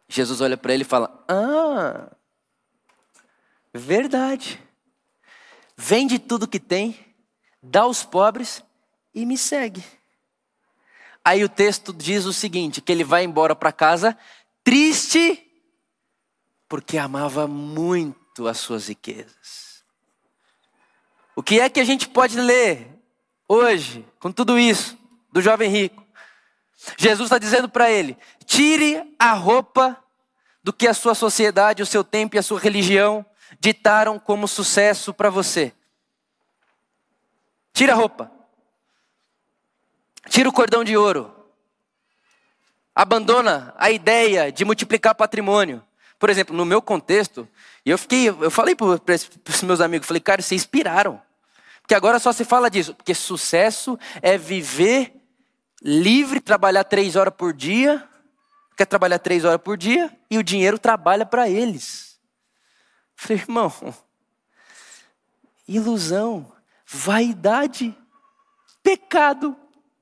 Jesus 0.10 0.42
olha 0.42 0.58
para 0.58 0.74
ele 0.74 0.82
e 0.82 0.86
fala: 0.86 1.24
Ah, 1.28 2.10
Verdade. 3.74 4.62
Vende 5.84 6.20
tudo 6.20 6.48
que 6.48 6.60
tem, 6.60 6.96
dá 7.62 7.82
aos 7.82 8.04
pobres 8.04 8.64
e 9.16 9.26
me 9.26 9.36
segue. 9.36 9.84
Aí 11.26 11.44
o 11.44 11.50
texto 11.50 11.92
diz 11.92 12.26
o 12.26 12.32
seguinte: 12.32 12.82
que 12.82 12.92
ele 12.92 13.04
vai 13.04 13.24
embora 13.24 13.56
para 13.56 13.72
casa 13.72 14.16
triste, 14.64 15.44
porque 16.70 17.00
amava 17.00 17.48
muito 17.48 18.48
as 18.48 18.60
suas 18.60 18.90
riquezas. 18.90 19.84
O 21.36 21.42
que 21.42 21.60
é 21.60 21.68
que 21.68 21.80
a 21.80 21.84
gente 21.84 22.08
pode 22.08 22.40
ler 22.40 22.88
hoje, 23.48 24.06
com 24.20 24.32
tudo 24.32 24.60
isso, 24.60 24.96
do 25.34 25.42
jovem 25.42 25.68
rico? 25.68 26.06
Jesus 26.96 27.26
está 27.26 27.40
dizendo 27.40 27.68
para 27.68 27.90
ele: 27.90 28.16
tire 28.46 29.16
a 29.18 29.34
roupa 29.34 29.98
do 30.64 30.72
que 30.72 30.88
a 30.88 30.94
sua 30.94 31.16
sociedade, 31.16 31.82
o 31.82 31.88
seu 31.88 32.04
tempo 32.04 32.36
e 32.36 32.40
a 32.40 32.44
sua 32.44 32.60
religião 32.60 33.26
ditaram 33.62 34.18
como 34.18 34.48
sucesso 34.48 35.14
para 35.14 35.30
você. 35.30 35.72
Tira 37.72 37.94
a 37.94 37.96
roupa. 37.96 38.32
Tira 40.30 40.50
o 40.50 40.52
cordão 40.52 40.84
de 40.84 40.98
ouro. 40.98 41.32
Abandona 42.96 43.72
a 43.78 43.92
ideia 43.92 44.52
de 44.52 44.66
multiplicar 44.66 45.14
patrimônio. 45.14 45.84
Por 46.18 46.32
exemplo, 46.32 46.56
no 46.56 46.66
meu 46.66 46.82
contexto, 46.82 47.48
eu 47.86 48.00
fiquei, 48.00 48.30
eu 48.30 48.50
falei 48.50 48.76
para 48.76 48.88
os 48.88 49.62
meus 49.62 49.80
amigos, 49.80 50.08
falei, 50.08 50.22
cara, 50.22 50.42
vocês 50.42 50.60
inspiraram. 50.60 51.22
Porque 51.82 51.94
agora 51.94 52.18
só 52.18 52.32
se 52.32 52.44
fala 52.44 52.68
disso. 52.68 52.96
Porque 52.96 53.14
sucesso 53.14 53.98
é 54.24 54.40
viver 54.40 55.14
livre, 55.84 56.40
trabalhar 56.40 56.84
três 56.84 57.16
horas 57.16 57.34
por 57.36 57.54
dia. 57.54 58.08
Quer 58.76 58.86
trabalhar 58.86 59.20
três 59.20 59.46
horas 59.46 59.62
por 59.62 59.78
dia 59.78 60.12
e 60.32 60.40
o 60.40 60.44
dinheiro 60.44 60.80
trabalha 60.80 61.28
para 61.28 61.48
eles. 61.48 62.11
Falei, 63.22 63.38
irmão, 63.38 63.72
ilusão, 65.68 66.52
vaidade, 66.88 67.96
pecado. 68.82 69.56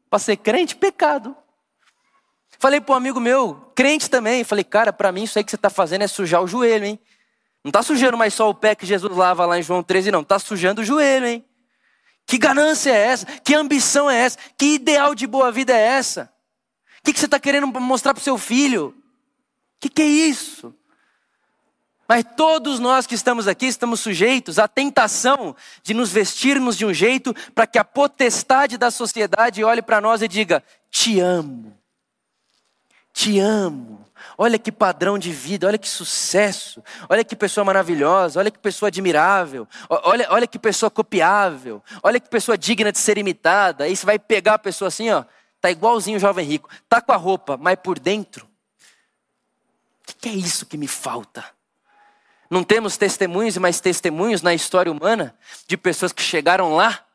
Para 0.10 0.20
ser 0.20 0.38
crente, 0.38 0.74
pecado. 0.74 1.36
Falei 2.58 2.80
para 2.80 2.94
um 2.94 2.98
amigo 2.98 3.20
meu, 3.20 3.74
crente 3.76 4.10
também, 4.10 4.46
falei, 4.46 4.64
cara, 4.64 4.94
para 4.94 5.12
mim 5.12 5.24
isso 5.24 5.38
aí 5.38 5.44
que 5.44 5.52
você 5.52 5.58
está 5.58 5.70
fazendo 5.70 6.04
é 6.04 6.08
sujar 6.08 6.42
o 6.42 6.48
joelho, 6.48 6.86
hein? 6.86 7.00
Não 7.62 7.72
está 7.72 7.84
sujando 7.84 8.18
mais 8.18 8.34
só 8.34 8.50
o 8.50 8.56
pé 8.56 8.74
que 8.74 8.86
Jesus 8.86 9.14
lava 9.14 9.46
lá 9.46 9.60
em 9.60 9.64
João 9.64 9.84
13, 9.84 10.12
não. 10.12 10.22
Está 10.22 10.40
sujando 10.40 10.80
o 10.80 10.86
joelho, 10.86 11.26
hein? 11.26 11.46
Que 12.26 12.38
ganância 12.38 12.90
é 12.90 13.08
essa? 13.08 13.26
Que 13.26 13.54
ambição 13.54 14.10
é 14.10 14.16
essa? 14.16 14.38
Que 14.58 14.76
ideal 14.76 15.14
de 15.14 15.28
boa 15.28 15.52
vida 15.52 15.74
é 15.74 15.82
essa? 15.82 16.34
O 17.00 17.04
que, 17.04 17.12
que 17.12 17.20
você 17.20 17.26
está 17.26 17.38
querendo 17.38 17.68
mostrar 17.82 18.14
para 18.14 18.22
o 18.22 18.24
seu 18.24 18.38
filho? 18.38 18.96
O 19.76 19.80
que, 19.82 19.90
que 19.90 20.02
é 20.02 20.08
isso? 20.08 20.74
Mas 22.10 22.26
todos 22.36 22.80
nós 22.80 23.06
que 23.06 23.14
estamos 23.14 23.48
aqui 23.48 23.68
estamos 23.68 24.00
sujeitos 24.00 24.58
à 24.58 24.68
tentação 24.68 25.56
de 25.84 25.94
nos 25.94 26.12
vestirmos 26.12 26.76
de 26.76 26.84
um 26.84 26.92
jeito 26.92 27.36
para 27.54 27.68
que 27.68 27.78
a 27.78 27.84
potestade 27.84 28.80
da 28.80 28.90
sociedade 28.90 29.64
olhe 29.64 29.84
para 29.84 30.02
nós 30.02 30.24
e 30.24 30.28
diga: 30.28 30.64
Te 30.90 31.20
amo. 31.20 31.78
Te 33.14 33.38
amo. 33.38 34.04
Olha 34.40 34.58
que 34.58 34.72
padrão 34.72 35.20
de 35.20 35.32
vida, 35.32 35.68
olha 35.68 35.78
que 35.78 35.88
sucesso, 35.88 36.84
olha 37.08 37.24
que 37.24 37.36
pessoa 37.36 37.64
maravilhosa, 37.64 38.40
olha 38.40 38.50
que 38.50 38.58
pessoa 38.58 38.88
admirável, 38.88 39.68
olha, 39.88 40.28
olha 40.32 40.48
que 40.48 40.58
pessoa 40.58 40.90
copiável, 40.90 41.82
olha 42.02 42.20
que 42.20 42.28
pessoa 42.28 42.58
digna 42.58 42.92
de 42.92 42.98
ser 42.98 43.20
imitada. 43.20 43.84
Aí 43.84 43.96
você 43.96 44.06
vai 44.06 44.18
pegar 44.18 44.56
a 44.56 44.60
pessoa 44.60 44.88
assim, 44.88 45.12
ó, 45.12 45.24
tá 45.62 45.70
igualzinho 45.70 46.18
o 46.18 46.20
jovem 46.20 46.46
rico, 46.46 46.70
tá 46.88 47.02
com 47.02 47.12
a 47.12 47.18
roupa, 47.18 47.56
mas 47.56 47.78
por 47.82 48.00
dentro, 48.00 48.48
o 50.10 50.16
que 50.18 50.28
é 50.28 50.34
isso 50.34 50.66
que 50.66 50.76
me 50.76 50.88
falta? 50.88 51.59
Não 52.50 52.64
temos 52.64 52.98
testemunhos 52.98 53.56
e 53.56 53.60
mais 53.60 53.80
testemunhos 53.80 54.42
na 54.42 54.54
história 54.54 54.92
humana 54.92 55.36
de 55.68 55.78
pessoas 55.78 56.12
que 56.12 56.22
chegaram 56.22 56.76
lá 56.76 57.06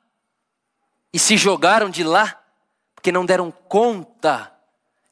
e 1.12 1.18
se 1.18 1.36
jogaram 1.36 1.90
de 1.90 2.04
lá 2.04 2.40
porque 2.94 3.12
não 3.12 3.26
deram 3.26 3.50
conta 3.50 4.54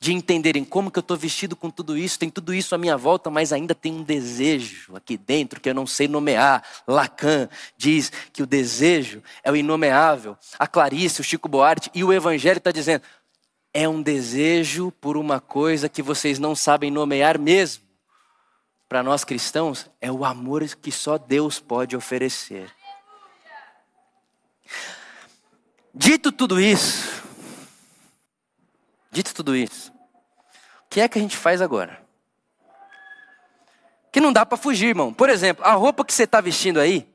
de 0.03 0.13
entenderem 0.13 0.65
como 0.65 0.91
que 0.91 0.99
eu 0.99 1.03
estou 1.03 1.17
vestido 1.17 1.55
com 1.55 1.71
tudo 1.71 1.97
isso, 1.97 2.19
tem 2.19 2.29
tudo 2.29 2.53
isso 2.53 2.75
à 2.75 2.79
minha 2.79 2.97
volta, 2.97 3.31
mas 3.31 3.53
ainda 3.53 3.73
tem 3.73 3.93
um 3.93 4.03
desejo 4.03 4.97
aqui 4.97 5.17
dentro 5.17 5.61
que 5.61 5.69
eu 5.69 5.75
não 5.75 5.87
sei 5.87 6.09
nomear. 6.09 6.65
Lacan 6.89 7.49
diz 7.77 8.11
que 8.33 8.43
o 8.43 8.47
desejo 8.47 9.23
é 9.45 9.53
o 9.53 9.55
inomeável. 9.55 10.37
A 10.59 10.67
Clarice, 10.67 11.21
o 11.21 11.25
Chico 11.25 11.49
Buarque 11.49 11.89
e 11.95 12.03
o 12.03 12.13
Evangelho 12.13 12.59
está 12.59 12.73
dizendo, 12.73 13.05
é 13.73 13.89
um 13.89 14.03
desejo 14.03 14.91
por 15.01 15.17
uma 15.17 15.39
coisa 15.39 15.89
que 15.89 16.03
vocês 16.03 16.39
não 16.39 16.57
sabem 16.57 16.91
nomear 16.91 17.39
mesmo. 17.39 17.85
Para 18.93 19.03
nós 19.03 19.25
cristãos, 19.25 19.91
é 20.03 20.13
o 20.13 20.23
amor 20.23 20.63
que 20.77 20.93
só 20.93 21.17
Deus 21.17 21.59
pode 21.59 21.97
oferecer. 21.97 22.71
Dito 25.95 26.31
tudo 26.31 26.61
isso, 26.61 27.25
dito 29.11 29.35
tudo 29.35 29.57
isso, 29.57 29.91
que 30.91 31.01
é 31.01 31.09
que 31.09 31.19
a 31.19 31.23
gente 31.23 31.39
faz 31.39 31.63
agora? 31.63 32.07
Que 34.13 34.21
não 34.21 34.31
dá 34.31 34.45
para 34.45 34.59
fugir, 34.59 34.89
irmão. 34.89 35.11
Por 35.11 35.31
exemplo, 35.31 35.65
a 35.65 35.73
roupa 35.73 36.05
que 36.05 36.13
você 36.13 36.25
está 36.25 36.43
vestindo 36.43 36.79
aí 36.79 37.11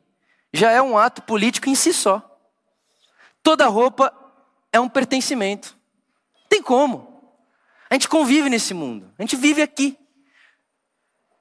já 0.52 0.72
é 0.72 0.82
um 0.82 0.98
ato 0.98 1.22
político 1.22 1.70
em 1.70 1.76
si 1.76 1.94
só. 1.94 2.40
Toda 3.44 3.68
roupa 3.68 4.12
é 4.74 4.80
um 4.80 4.90
pertencimento. 4.90 5.78
Tem 6.50 6.60
como. 6.60 7.22
A 7.88 7.94
gente 7.94 8.10
convive 8.10 8.50
nesse 8.50 8.74
mundo. 8.74 9.14
A 9.16 9.22
gente 9.22 9.36
vive 9.36 9.62
aqui. 9.62 9.96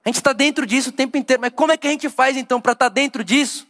A 0.06 0.08
gente 0.08 0.18
está 0.18 0.32
dentro 0.32 0.64
disso 0.64 0.90
o 0.90 0.92
tempo 0.92 1.18
inteiro. 1.18 1.40
Mas 1.40 1.52
como 1.52 1.72
é 1.72 1.76
que 1.76 1.88
a 1.88 1.90
gente 1.90 2.08
faz 2.08 2.36
então 2.36 2.60
para 2.60 2.74
estar 2.74 2.88
tá 2.88 2.94
dentro 2.94 3.24
disso? 3.24 3.66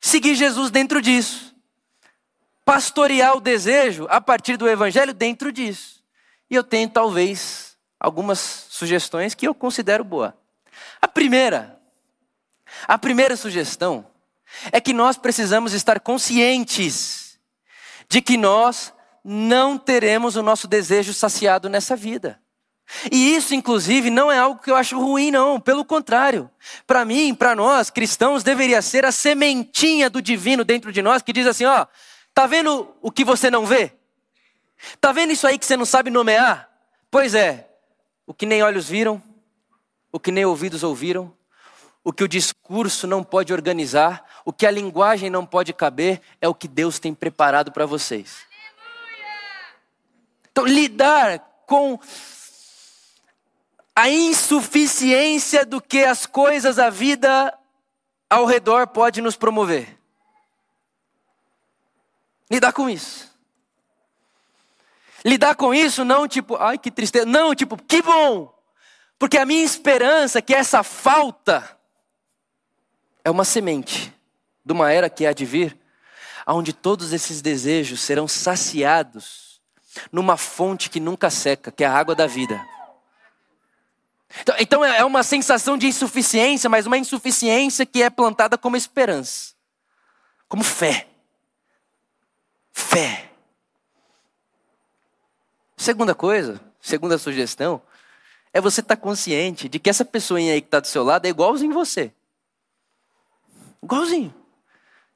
Seguir 0.00 0.36
Jesus 0.36 0.70
dentro 0.70 1.02
disso. 1.02 1.52
Pastorear 2.64 3.36
o 3.36 3.40
desejo 3.40 4.06
a 4.08 4.20
partir 4.20 4.56
do 4.56 4.68
evangelho 4.68 5.12
dentro 5.12 5.50
disso. 5.50 6.04
E 6.48 6.54
eu 6.54 6.62
tenho 6.62 6.88
talvez 6.88 7.76
algumas 7.98 8.38
sugestões 8.38 9.34
que 9.34 9.48
eu 9.48 9.52
considero 9.52 10.04
boa. 10.04 10.38
A 11.02 11.08
primeira, 11.08 11.76
a 12.86 12.96
primeira 12.96 13.36
sugestão 13.36 14.06
é 14.70 14.80
que 14.80 14.92
nós 14.92 15.18
precisamos 15.18 15.72
estar 15.72 15.98
conscientes 15.98 17.40
de 18.08 18.22
que 18.22 18.36
nós 18.36 18.94
não 19.24 19.76
teremos 19.76 20.36
o 20.36 20.44
nosso 20.44 20.68
desejo 20.68 21.12
saciado 21.12 21.68
nessa 21.68 21.96
vida. 21.96 22.39
E 23.10 23.34
isso, 23.34 23.54
inclusive, 23.54 24.10
não 24.10 24.30
é 24.30 24.38
algo 24.38 24.60
que 24.60 24.70
eu 24.70 24.76
acho 24.76 24.98
ruim, 24.98 25.30
não. 25.30 25.60
Pelo 25.60 25.84
contrário. 25.84 26.50
Para 26.86 27.04
mim, 27.04 27.34
para 27.34 27.54
nós, 27.54 27.90
cristãos, 27.90 28.42
deveria 28.42 28.82
ser 28.82 29.04
a 29.04 29.12
sementinha 29.12 30.10
do 30.10 30.20
divino 30.20 30.64
dentro 30.64 30.92
de 30.92 31.00
nós 31.00 31.22
que 31.22 31.32
diz 31.32 31.46
assim: 31.46 31.64
ó, 31.64 31.86
tá 32.34 32.46
vendo 32.46 32.94
o 33.00 33.10
que 33.10 33.24
você 33.24 33.50
não 33.50 33.64
vê? 33.64 33.92
Tá 35.00 35.12
vendo 35.12 35.32
isso 35.32 35.46
aí 35.46 35.58
que 35.58 35.66
você 35.66 35.76
não 35.76 35.84
sabe 35.84 36.10
nomear? 36.10 36.68
Pois 37.10 37.34
é, 37.34 37.68
o 38.26 38.34
que 38.34 38.46
nem 38.46 38.62
olhos 38.62 38.88
viram, 38.88 39.22
o 40.12 40.18
que 40.18 40.30
nem 40.30 40.44
ouvidos 40.44 40.82
ouviram, 40.82 41.32
o 42.02 42.12
que 42.12 42.24
o 42.24 42.28
discurso 42.28 43.06
não 43.06 43.22
pode 43.22 43.52
organizar, 43.52 44.24
o 44.44 44.52
que 44.52 44.66
a 44.66 44.70
linguagem 44.70 45.28
não 45.28 45.44
pode 45.44 45.72
caber, 45.72 46.20
é 46.40 46.48
o 46.48 46.54
que 46.54 46.66
Deus 46.66 46.98
tem 46.98 47.14
preparado 47.14 47.70
para 47.70 47.86
vocês. 47.86 48.38
Então, 50.50 50.64
lidar 50.66 51.38
com 51.66 51.98
a 53.94 54.08
insuficiência 54.08 55.64
do 55.64 55.80
que 55.80 56.04
as 56.04 56.26
coisas, 56.26 56.78
a 56.78 56.90
vida 56.90 57.56
ao 58.28 58.44
redor 58.44 58.86
pode 58.86 59.20
nos 59.20 59.36
promover. 59.36 59.98
Lidar 62.50 62.72
com 62.72 62.88
isso. 62.88 63.30
Lidar 65.24 65.54
com 65.54 65.74
isso 65.74 66.04
não 66.04 66.26
tipo, 66.26 66.56
ai 66.56 66.78
que 66.78 66.90
tristeza, 66.90 67.26
não, 67.26 67.54
tipo, 67.54 67.76
que 67.76 68.00
bom. 68.00 68.54
Porque 69.18 69.36
a 69.36 69.44
minha 69.44 69.62
esperança 69.62 70.38
é 70.38 70.42
que 70.42 70.54
essa 70.54 70.82
falta 70.82 71.78
é 73.22 73.30
uma 73.30 73.44
semente 73.44 74.14
de 74.64 74.72
uma 74.72 74.90
era 74.90 75.10
que 75.10 75.26
há 75.26 75.32
de 75.32 75.44
vir, 75.44 75.78
onde 76.46 76.72
todos 76.72 77.12
esses 77.12 77.42
desejos 77.42 78.00
serão 78.00 78.26
saciados 78.26 79.60
numa 80.10 80.36
fonte 80.36 80.88
que 80.88 81.00
nunca 81.00 81.28
seca, 81.28 81.70
que 81.70 81.84
é 81.84 81.86
a 81.86 81.92
água 81.92 82.14
da 82.14 82.26
vida. 82.26 82.60
Então, 84.40 84.54
então 84.58 84.84
é 84.84 85.04
uma 85.04 85.22
sensação 85.22 85.76
de 85.76 85.86
insuficiência, 85.86 86.70
mas 86.70 86.86
uma 86.86 86.98
insuficiência 86.98 87.84
que 87.84 88.02
é 88.02 88.08
plantada 88.08 88.56
como 88.56 88.76
esperança, 88.76 89.54
como 90.48 90.62
fé. 90.62 91.08
Fé. 92.72 93.30
Segunda 95.76 96.14
coisa, 96.14 96.60
segunda 96.80 97.18
sugestão, 97.18 97.82
é 98.52 98.60
você 98.60 98.80
estar 98.80 98.96
tá 98.96 99.02
consciente 99.02 99.68
de 99.68 99.78
que 99.78 99.90
essa 99.90 100.04
pessoinha 100.04 100.54
aí 100.54 100.60
que 100.60 100.66
está 100.66 100.80
do 100.80 100.86
seu 100.86 101.02
lado 101.02 101.26
é 101.26 101.28
igualzinho 101.28 101.72
você. 101.72 102.12
Igualzinho. 103.82 104.34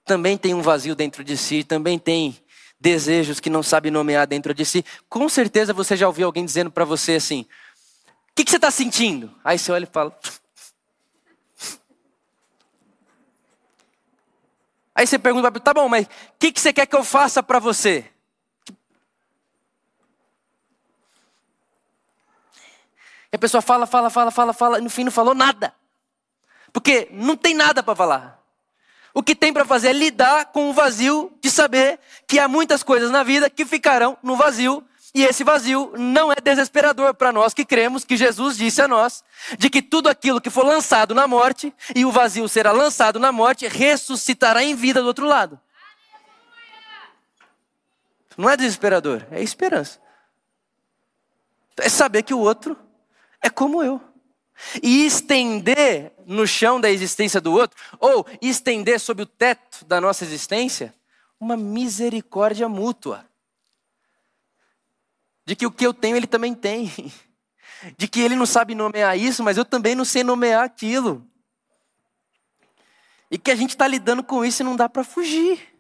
Também 0.05 0.37
tem 0.37 0.55
um 0.55 0.63
vazio 0.63 0.95
dentro 0.95 1.23
de 1.25 1.37
si, 1.37 1.65
também 1.65 1.99
tem 1.99 2.37
desejos 2.79 3.41
que 3.41 3.49
não 3.49 3.63
sabe 3.63 3.91
nomear 3.91 4.27
dentro 4.27 4.53
de 4.53 4.65
si. 4.65 4.85
Com 5.09 5.29
certeza 5.29 5.73
você 5.73 5.97
já 5.97 6.07
ouviu 6.07 6.27
alguém 6.27 6.45
dizendo 6.45 6.71
para 6.71 6.85
você 6.85 7.15
assim: 7.15 7.47
que, 8.35 8.45
que 8.45 8.51
você 8.51 8.57
está 8.57 8.71
sentindo? 8.71 9.33
Aí 9.45 9.59
você 9.59 9.71
olha 9.71 9.85
e 9.85 9.87
fala. 9.87 10.19
Aí 14.95 15.07
você 15.07 15.19
pergunta, 15.19 15.51
tá 15.61 15.75
bom, 15.75 15.89
mas 15.89 16.07
o 16.07 16.09
que, 16.39 16.53
que 16.53 16.61
você 16.61 16.73
quer 16.73 16.87
que 16.87 16.95
eu 16.95 17.05
faça 17.05 17.43
para 17.43 17.59
você? 17.59 18.11
E 23.33 23.37
a 23.37 23.39
pessoa 23.39 23.61
fala, 23.61 23.87
fala, 23.87 24.11
fala, 24.11 24.31
fala, 24.31 24.53
fala, 24.53 24.79
e 24.79 24.83
no 24.83 24.91
fim 24.91 25.05
não 25.05 25.11
falou 25.11 25.35
nada. 25.35 25.75
Porque 26.73 27.09
não 27.11 27.37
tem 27.37 27.55
nada 27.55 27.83
para 27.83 27.97
falar. 27.97 28.41
O 29.13 29.23
que 29.23 29.35
tem 29.35 29.53
para 29.53 29.65
fazer 29.65 29.89
é 29.89 29.93
lidar 29.93 30.47
com 30.47 30.71
o 30.71 30.73
vazio 30.73 31.37
de 31.41 31.51
saber 31.51 32.01
que 32.27 32.39
há 32.39 32.49
muitas 32.49 32.83
coisas 32.83 33.11
na 33.11 33.23
vida 33.23 33.49
que 33.51 33.65
ficarão 33.65 34.17
no 34.23 34.37
vazio 34.37 34.85
E 35.15 35.23
esse 35.23 35.45
vazio 35.45 35.93
não 35.97 36.33
é 36.33 36.35
desesperador 36.43 37.15
para 37.15 37.31
nós 37.31 37.55
que 37.55 37.65
cremos 37.65 38.05
que 38.05 38.17
Jesus 38.17 38.57
disse 38.57 38.83
a 38.83 38.89
nós 38.89 39.23
de 39.57 39.71
que 39.71 39.81
tudo 39.81 40.09
aquilo 40.09 40.41
que 40.41 40.51
for 40.51 40.67
lançado 40.67 41.15
na 41.15 41.29
morte 41.29 41.73
e 41.95 42.05
o 42.05 42.11
vazio 42.11 42.49
será 42.49 42.73
lançado 42.73 43.21
na 43.21 43.31
morte 43.31 43.69
ressuscitará 43.69 44.65
em 44.65 44.75
vida 44.75 45.01
do 45.01 45.07
outro 45.07 45.25
lado. 45.25 45.61
Não 48.37 48.51
é 48.51 48.57
desesperador, 48.57 49.25
é 49.31 49.41
esperança. 49.41 50.01
É 51.77 51.89
saber 51.89 52.25
que 52.25 52.35
o 52.35 52.41
outro 52.41 52.77
é 53.41 53.49
como 53.49 53.85
eu. 53.85 54.01
E 54.83 55.07
estender 55.07 56.13
no 56.27 56.45
chão 56.45 56.81
da 56.81 56.91
existência 56.91 57.41
do 57.41 57.53
outro, 57.53 57.79
ou 58.01 58.27
estender 58.43 58.99
sob 58.99 59.23
o 59.23 59.27
teto 59.27 59.85
da 59.85 60.01
nossa 60.01 60.25
existência, 60.25 60.93
uma 61.39 61.57
misericórdia 61.57 62.69
mútua 62.69 63.25
de 65.45 65.55
que 65.55 65.67
o 65.67 65.71
que 65.71 65.87
eu 65.87 65.95
tenho 65.95 66.17
ele 66.17 66.27
também 66.27 66.55
tem, 66.55 66.93
de 67.97 68.09
que 68.09 68.21
ele 68.21 68.37
não 68.37 68.47
sabe 68.47 68.75
nomear 68.75 69.19
isso, 69.19 69.43
mas 69.43 69.57
eu 69.57 69.65
também 69.65 69.95
não 69.95 70.05
sei 70.05 70.23
nomear 70.25 70.65
aquilo, 70.65 71.27
e 73.31 73.39
que 73.39 73.51
a 73.51 73.57
gente 73.57 73.71
está 73.71 73.89
lidando 73.89 74.23
com 74.23 74.45
isso 74.45 74.63
e 74.63 74.65
não 74.65 74.77
dá 74.77 74.89
para 74.89 75.03
fugir. 75.03 75.75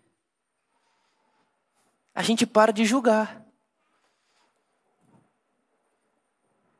A 2.14 2.22
gente 2.22 2.46
para 2.46 2.72
de 2.72 2.84
julgar. 2.84 3.44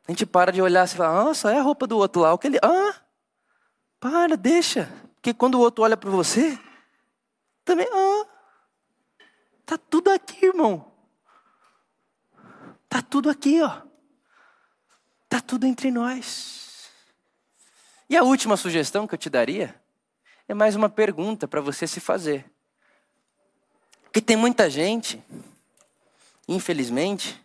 A 0.07 0.11
gente 0.11 0.27
para 0.27 0.53
de 0.53 0.61
olhar 0.61 0.85
e 0.85 0.91
falar, 0.91 1.25
nossa, 1.25 1.53
é 1.53 1.59
a 1.59 1.63
roupa 1.63 1.87
do 1.87 1.97
outro 1.97 2.23
lá. 2.23 2.33
O 2.33 2.39
que 2.39 2.49
ele. 2.49 2.59
Ah, 2.63 2.95
para, 4.01 4.37
deixa. 4.37 4.93
Porque 5.15 5.33
quando 5.33 5.55
o 5.55 5.61
outro 5.61 5.85
olha 5.85 5.97
para 5.97 6.11
você, 6.11 6.59
também. 7.65 7.89
Ah, 7.93 8.27
tá 9.65 9.79
tudo 9.79 10.11
aqui, 10.11 10.47
irmão. 10.47 10.94
Tá 12.95 13.03
tudo 13.03 13.29
aqui, 13.29 13.61
ó. 13.61 13.83
Tá 15.29 15.41
tudo 15.41 15.67
entre 15.67 15.91
nós. 15.91 16.89
E 18.09 18.17
a 18.17 18.23
última 18.23 18.57
sugestão 18.57 19.05
que 19.05 19.15
eu 19.15 19.19
te 19.19 19.29
daria 19.29 19.75
é 20.47 20.55
mais 20.55 20.77
uma 20.77 20.89
pergunta 20.89 21.49
para 21.49 21.61
você 21.61 21.89
se 21.89 21.99
fazer. 21.99 22.49
Porque 24.05 24.21
tem 24.21 24.37
muita 24.37 24.71
gente, 24.71 25.21
infelizmente, 26.47 27.45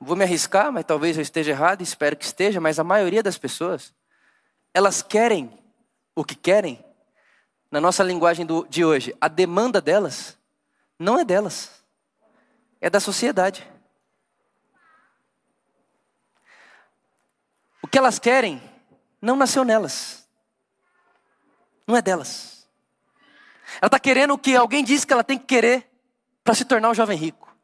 vou 0.00 0.16
me 0.16 0.24
arriscar, 0.24 0.72
mas 0.72 0.86
talvez 0.86 1.18
eu 1.18 1.22
esteja 1.22 1.50
errado, 1.50 1.82
espero 1.82 2.16
que 2.16 2.24
esteja, 2.24 2.58
mas 2.58 2.78
a 2.78 2.84
maioria 2.84 3.22
das 3.22 3.36
pessoas, 3.36 3.92
elas 4.72 5.02
querem 5.02 5.52
o 6.14 6.24
que 6.24 6.34
querem, 6.34 6.82
na 7.70 7.78
nossa 7.78 8.02
linguagem 8.02 8.46
do, 8.46 8.66
de 8.70 8.86
hoje, 8.86 9.14
a 9.20 9.28
demanda 9.28 9.82
delas 9.82 10.38
não 10.98 11.18
é 11.18 11.26
delas 11.26 11.84
é 12.80 12.90
da 12.90 13.00
sociedade. 13.00 13.66
O 17.82 17.88
que 17.88 17.98
elas 17.98 18.18
querem 18.18 18.62
não 19.20 19.36
nasceu 19.36 19.64
nelas, 19.64 20.28
não 21.86 21.96
é 21.96 22.02
delas. 22.02 22.68
Ela 23.80 23.86
está 23.86 23.98
querendo 23.98 24.34
o 24.34 24.38
que 24.38 24.54
alguém 24.56 24.84
disse 24.84 25.06
que 25.06 25.12
ela 25.12 25.24
tem 25.24 25.38
que 25.38 25.46
querer 25.46 25.88
para 26.42 26.54
se 26.54 26.64
tornar 26.64 26.90
um 26.90 26.94
jovem 26.94 27.16
rico. 27.16 27.54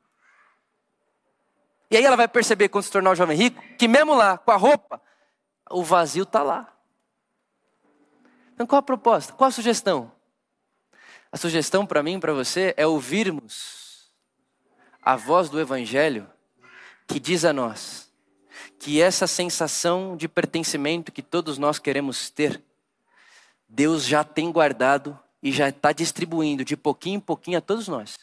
E 1.91 1.97
aí 1.97 2.05
ela 2.05 2.17
vai 2.17 2.27
perceber 2.27 2.69
quando 2.69 2.85
se 2.85 2.91
tornar 2.91 3.11
um 3.11 3.15
jovem 3.15 3.37
rico 3.37 3.63
que 3.77 3.87
mesmo 3.87 4.15
lá 4.15 4.39
com 4.39 4.51
a 4.51 4.57
roupa, 4.57 5.01
o 5.71 5.83
vazio 5.85 6.23
está 6.23 6.43
lá. 6.43 6.73
Então 8.55 8.67
qual 8.67 8.79
a 8.79 8.83
proposta? 8.83 9.33
Qual 9.33 9.49
a 9.49 9.53
sugestão? 9.53 10.11
A 11.31 11.37
sugestão 11.37 11.87
para 11.87 12.03
mim 12.03 12.21
para 12.21 12.33
você 12.33 12.75
é 12.77 12.87
ouvirmos 12.87 13.82
a 15.03 15.17
voz 15.17 15.51
do 15.51 15.61
Evangelho 15.61 16.31
que 17.07 17.19
diz 17.19 17.45
a 17.45 17.53
nós 17.53 18.11
que 18.79 19.01
essa 19.01 19.27
sensação 19.27 20.17
de 20.17 20.29
pertencimento 20.29 21.13
que 21.13 21.23
todos 21.23 21.59
nós 21.59 21.79
queremos 21.79 22.31
ter, 22.31 22.63
Deus 23.69 24.05
já 24.05 24.25
tem 24.25 24.51
guardado 24.51 25.19
e 25.43 25.53
já 25.53 25.69
está 25.69 25.93
distribuindo 25.93 26.65
de 26.65 26.77
pouquinho 26.77 27.17
em 27.17 27.21
pouquinho 27.21 27.59
a 27.59 27.61
todos 27.61 27.87
nós. 27.89 28.19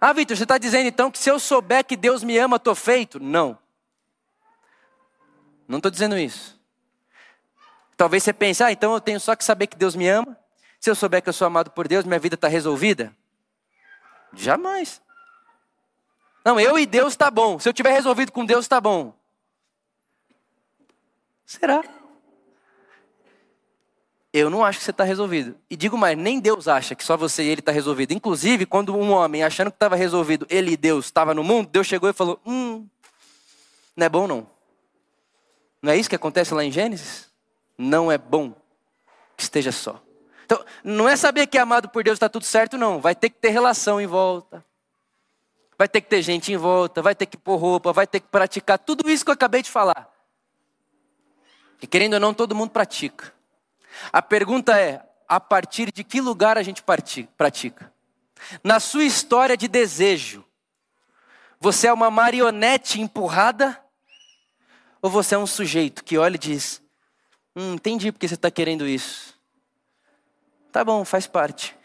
Ah, 0.00 0.12
Vitor, 0.12 0.36
você 0.36 0.42
está 0.42 0.58
dizendo 0.58 0.88
então 0.88 1.10
que 1.10 1.18
se 1.18 1.30
eu 1.30 1.38
souber 1.38 1.84
que 1.84 1.96
Deus 1.96 2.22
me 2.22 2.36
ama, 2.36 2.56
estou 2.56 2.74
feito? 2.74 3.20
Não. 3.20 3.56
Não 5.68 5.78
estou 5.78 5.90
dizendo 5.90 6.18
isso. 6.18 6.60
Talvez 7.96 8.22
você 8.22 8.32
pense, 8.32 8.62
ah, 8.62 8.72
então 8.72 8.92
eu 8.92 9.00
tenho 9.00 9.20
só 9.20 9.36
que 9.36 9.44
saber 9.44 9.68
que 9.68 9.76
Deus 9.76 9.94
me 9.94 10.08
ama. 10.08 10.36
Se 10.80 10.90
eu 10.90 10.94
souber 10.94 11.22
que 11.22 11.28
eu 11.28 11.32
sou 11.32 11.46
amado 11.46 11.70
por 11.70 11.86
Deus, 11.86 12.04
minha 12.04 12.18
vida 12.18 12.34
está 12.34 12.48
resolvida. 12.48 13.14
Jamais. 14.34 15.00
Não, 16.44 16.58
eu 16.58 16.78
e 16.78 16.86
Deus 16.86 17.12
está 17.12 17.30
bom. 17.30 17.58
Se 17.58 17.68
eu 17.68 17.72
tiver 17.72 17.92
resolvido 17.92 18.32
com 18.32 18.44
Deus, 18.44 18.64
está 18.64 18.80
bom. 18.80 19.14
Será? 21.46 21.84
Eu 24.32 24.48
não 24.48 24.64
acho 24.64 24.78
que 24.78 24.84
você 24.84 24.90
está 24.90 25.04
resolvido. 25.04 25.56
E 25.68 25.76
digo 25.76 25.98
mais, 25.98 26.16
nem 26.16 26.40
Deus 26.40 26.66
acha 26.66 26.94
que 26.94 27.04
só 27.04 27.16
você 27.16 27.42
e 27.42 27.48
ele 27.48 27.60
está 27.60 27.70
resolvido. 27.70 28.12
Inclusive, 28.12 28.64
quando 28.64 28.96
um 28.96 29.10
homem, 29.10 29.44
achando 29.44 29.70
que 29.70 29.76
estava 29.76 29.94
resolvido, 29.94 30.46
ele 30.48 30.72
e 30.72 30.76
Deus 30.76 31.04
estava 31.04 31.34
no 31.34 31.44
mundo, 31.44 31.68
Deus 31.68 31.86
chegou 31.86 32.08
e 32.08 32.14
falou: 32.14 32.40
Hum, 32.46 32.86
não 33.94 34.06
é 34.06 34.08
bom 34.08 34.26
não. 34.26 34.46
Não 35.82 35.92
é 35.92 35.96
isso 35.96 36.08
que 36.08 36.16
acontece 36.16 36.54
lá 36.54 36.64
em 36.64 36.72
Gênesis? 36.72 37.28
Não 37.76 38.10
é 38.10 38.16
bom 38.16 38.54
que 39.36 39.42
esteja 39.42 39.70
só. 39.70 40.02
Então, 40.52 40.66
não 40.84 41.08
é 41.08 41.16
saber 41.16 41.46
que 41.46 41.56
é 41.56 41.62
amado 41.62 41.88
por 41.88 42.04
Deus 42.04 42.16
está 42.16 42.28
tudo 42.28 42.44
certo, 42.44 42.76
não. 42.76 43.00
Vai 43.00 43.14
ter 43.14 43.30
que 43.30 43.36
ter 43.36 43.48
relação 43.48 43.98
em 43.98 44.06
volta. 44.06 44.62
Vai 45.78 45.88
ter 45.88 46.02
que 46.02 46.10
ter 46.10 46.20
gente 46.20 46.52
em 46.52 46.58
volta, 46.58 47.00
vai 47.00 47.14
ter 47.14 47.24
que 47.24 47.38
pôr 47.38 47.56
roupa, 47.56 47.90
vai 47.90 48.06
ter 48.06 48.20
que 48.20 48.28
praticar 48.28 48.78
tudo 48.78 49.08
isso 49.10 49.24
que 49.24 49.30
eu 49.30 49.34
acabei 49.34 49.62
de 49.62 49.70
falar. 49.70 50.12
E 51.80 51.86
querendo 51.86 52.14
ou 52.14 52.20
não, 52.20 52.34
todo 52.34 52.54
mundo 52.54 52.68
pratica. 52.68 53.32
A 54.12 54.20
pergunta 54.20 54.78
é: 54.78 55.02
a 55.26 55.40
partir 55.40 55.90
de 55.90 56.04
que 56.04 56.20
lugar 56.20 56.58
a 56.58 56.62
gente 56.62 56.82
pratica? 56.82 57.90
Na 58.62 58.78
sua 58.78 59.04
história 59.04 59.56
de 59.56 59.68
desejo, 59.68 60.44
você 61.58 61.86
é 61.86 61.92
uma 61.92 62.10
marionete 62.10 63.00
empurrada? 63.00 63.82
Ou 65.00 65.08
você 65.08 65.34
é 65.34 65.38
um 65.38 65.46
sujeito 65.46 66.04
que 66.04 66.18
olha 66.18 66.36
e 66.36 66.38
diz: 66.38 66.82
Hum, 67.56 67.72
entendi 67.72 68.12
porque 68.12 68.28
você 68.28 68.34
está 68.34 68.50
querendo 68.50 68.86
isso. 68.86 69.31
Tá 70.72 70.82
bom, 70.82 71.04
faz 71.04 71.26
parte. 71.26 71.76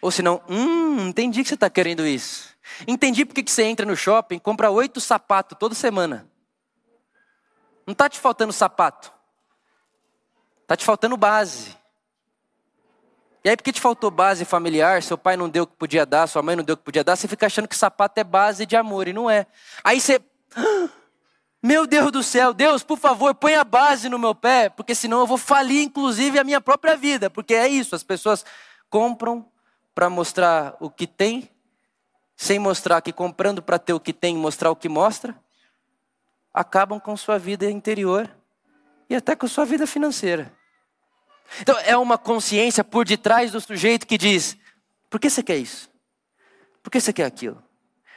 Ou 0.00 0.10
senão, 0.10 0.42
hum, 0.48 1.08
entendi 1.08 1.42
que 1.42 1.48
você 1.48 1.54
está 1.54 1.68
querendo 1.68 2.06
isso. 2.06 2.56
Entendi 2.88 3.26
porque 3.26 3.42
que 3.42 3.50
você 3.50 3.64
entra 3.64 3.84
no 3.84 3.94
shopping 3.94 4.36
e 4.36 4.40
compra 4.40 4.70
oito 4.70 5.00
sapatos 5.00 5.58
toda 5.58 5.74
semana. 5.74 6.26
Não 7.86 7.92
está 7.92 8.08
te 8.08 8.18
faltando 8.18 8.52
sapato. 8.52 9.12
Está 10.62 10.76
te 10.76 10.84
faltando 10.84 11.16
base. 11.16 11.76
E 13.42 13.48
aí, 13.48 13.56
porque 13.56 13.72
te 13.72 13.80
faltou 13.80 14.10
base 14.10 14.44
familiar, 14.44 15.02
seu 15.02 15.16
pai 15.16 15.36
não 15.36 15.48
deu 15.48 15.64
o 15.64 15.66
que 15.66 15.74
podia 15.74 16.04
dar, 16.04 16.26
sua 16.26 16.42
mãe 16.42 16.54
não 16.54 16.62
deu 16.62 16.74
o 16.74 16.76
que 16.76 16.84
podia 16.84 17.02
dar, 17.02 17.16
você 17.16 17.26
fica 17.26 17.46
achando 17.46 17.66
que 17.66 17.76
sapato 17.76 18.20
é 18.20 18.24
base 18.24 18.66
de 18.66 18.76
amor, 18.76 19.08
e 19.08 19.12
não 19.12 19.30
é. 19.30 19.46
Aí 19.82 20.00
você. 20.00 20.20
Meu 21.62 21.86
Deus 21.86 22.10
do 22.10 22.22
céu, 22.22 22.54
Deus, 22.54 22.82
por 22.82 22.98
favor, 22.98 23.34
põe 23.34 23.54
a 23.54 23.64
base 23.64 24.08
no 24.08 24.18
meu 24.18 24.34
pé, 24.34 24.70
porque 24.70 24.94
senão 24.94 25.20
eu 25.20 25.26
vou 25.26 25.36
falir, 25.36 25.82
inclusive, 25.82 26.38
a 26.38 26.44
minha 26.44 26.60
própria 26.60 26.96
vida. 26.96 27.28
Porque 27.28 27.54
é 27.54 27.68
isso, 27.68 27.94
as 27.94 28.02
pessoas 28.02 28.44
compram 28.88 29.46
para 29.94 30.08
mostrar 30.08 30.74
o 30.80 30.88
que 30.88 31.06
tem, 31.06 31.50
sem 32.34 32.58
mostrar 32.58 33.02
que 33.02 33.12
comprando 33.12 33.62
para 33.62 33.78
ter 33.78 33.92
o 33.92 34.00
que 34.00 34.14
tem, 34.14 34.34
mostrar 34.36 34.70
o 34.70 34.76
que 34.76 34.88
mostra, 34.88 35.38
acabam 36.54 36.98
com 36.98 37.14
sua 37.14 37.38
vida 37.38 37.70
interior 37.70 38.30
e 39.10 39.14
até 39.14 39.36
com 39.36 39.46
sua 39.46 39.66
vida 39.66 39.86
financeira. 39.86 40.50
Então, 41.60 41.76
é 41.80 41.94
uma 41.96 42.16
consciência 42.16 42.82
por 42.82 43.04
detrás 43.04 43.52
do 43.52 43.60
sujeito 43.60 44.06
que 44.06 44.16
diz: 44.16 44.56
por 45.10 45.20
que 45.20 45.28
você 45.28 45.42
quer 45.42 45.58
isso? 45.58 45.90
Por 46.82 46.90
que 46.90 46.98
você 46.98 47.12
quer 47.12 47.26
aquilo? 47.26 47.62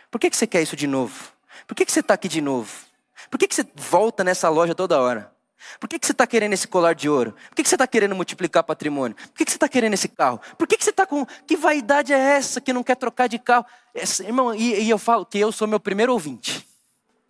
Por 0.09 0.19
que 0.19 0.29
você 0.33 0.47
quer 0.47 0.61
isso 0.61 0.77
de 0.77 0.87
novo? 0.87 1.33
Por 1.67 1.75
que 1.75 1.83
você 1.85 1.99
está 1.99 2.13
aqui 2.13 2.29
de 2.29 2.39
novo? 2.39 2.92
Por 3.29 3.37
que, 3.37 3.47
que 3.47 3.55
você 3.55 3.65
volta 3.75 4.23
nessa 4.23 4.49
loja 4.49 4.75
toda 4.75 4.99
hora? 4.99 5.33
Por 5.79 5.87
que, 5.87 5.97
que 5.97 6.05
você 6.05 6.11
está 6.11 6.27
querendo 6.27 6.53
esse 6.53 6.67
colar 6.67 6.93
de 6.93 7.09
ouro? 7.09 7.33
Por 7.49 7.55
que, 7.55 7.63
que 7.63 7.69
você 7.69 7.75
está 7.75 7.87
querendo 7.87 8.15
multiplicar 8.15 8.63
patrimônio? 8.63 9.15
Por 9.15 9.33
que, 9.33 9.45
que 9.45 9.51
você 9.51 9.57
está 9.57 9.69
querendo 9.69 9.93
esse 9.93 10.07
carro? 10.07 10.39
Por 10.57 10.67
que, 10.67 10.77
que 10.77 10.83
você 10.83 10.89
está 10.89 11.05
com. 11.05 11.25
Que 11.47 11.55
vaidade 11.55 12.13
é 12.13 12.17
essa 12.17 12.59
que 12.59 12.73
não 12.73 12.83
quer 12.83 12.95
trocar 12.95 13.27
de 13.27 13.39
carro? 13.39 13.65
Essa, 13.93 14.23
irmão, 14.23 14.53
e, 14.53 14.81
e 14.81 14.89
eu 14.89 14.97
falo 14.97 15.25
que 15.25 15.39
eu 15.39 15.51
sou 15.51 15.67
meu 15.67 15.79
primeiro 15.79 16.13
ouvinte. 16.13 16.67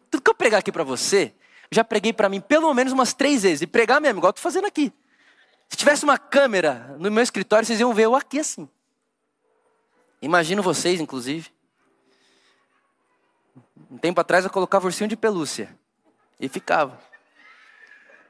Tudo 0.09 0.21
que 0.21 0.29
eu 0.29 0.35
pregar 0.35 0.59
aqui 0.59 0.71
para 0.71 0.83
você, 0.83 1.33
já 1.71 1.83
preguei 1.83 2.13
para 2.13 2.29
mim 2.29 2.41
pelo 2.41 2.73
menos 2.73 2.93
umas 2.93 3.13
três 3.13 3.43
vezes. 3.43 3.61
E 3.61 3.67
pregar 3.67 4.01
mesmo, 4.01 4.19
igual 4.19 4.29
eu 4.29 4.31
estou 4.31 4.43
fazendo 4.43 4.65
aqui. 4.65 4.91
Se 5.69 5.77
tivesse 5.77 6.03
uma 6.03 6.17
câmera 6.17 6.95
no 6.99 7.09
meu 7.11 7.23
escritório, 7.23 7.65
vocês 7.65 7.79
iam 7.79 7.93
ver 7.93 8.03
eu 8.03 8.15
aqui 8.15 8.39
assim. 8.39 8.69
Imagino 10.21 10.61
vocês, 10.61 11.01
inclusive. 11.01 11.51
Um 13.91 13.97
tempo 13.97 14.21
atrás 14.21 14.45
eu 14.45 14.51
colocava 14.51 14.85
ursinho 14.85 15.07
de 15.07 15.17
pelúcia. 15.17 15.75
E 16.43 16.49
ficava. 16.49 16.99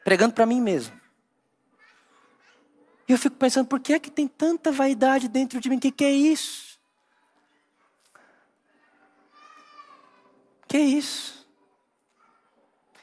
Pregando 0.04 0.36
para 0.36 0.46
mim 0.46 0.62
mesmo. 0.62 1.02
E 3.08 3.12
eu 3.12 3.18
fico 3.18 3.36
pensando, 3.36 3.66
por 3.66 3.80
que 3.80 3.94
é 3.94 4.00
que 4.00 4.12
tem 4.12 4.28
tanta 4.28 4.72
vaidade 4.72 5.28
dentro 5.28 5.60
de 5.60 5.68
mim? 5.68 5.78
O 5.78 5.80
que, 5.80 5.92
que 5.92 6.06
é 6.06 6.12
isso? 6.12 6.80
Que 10.68 10.78
isso? 10.78 11.48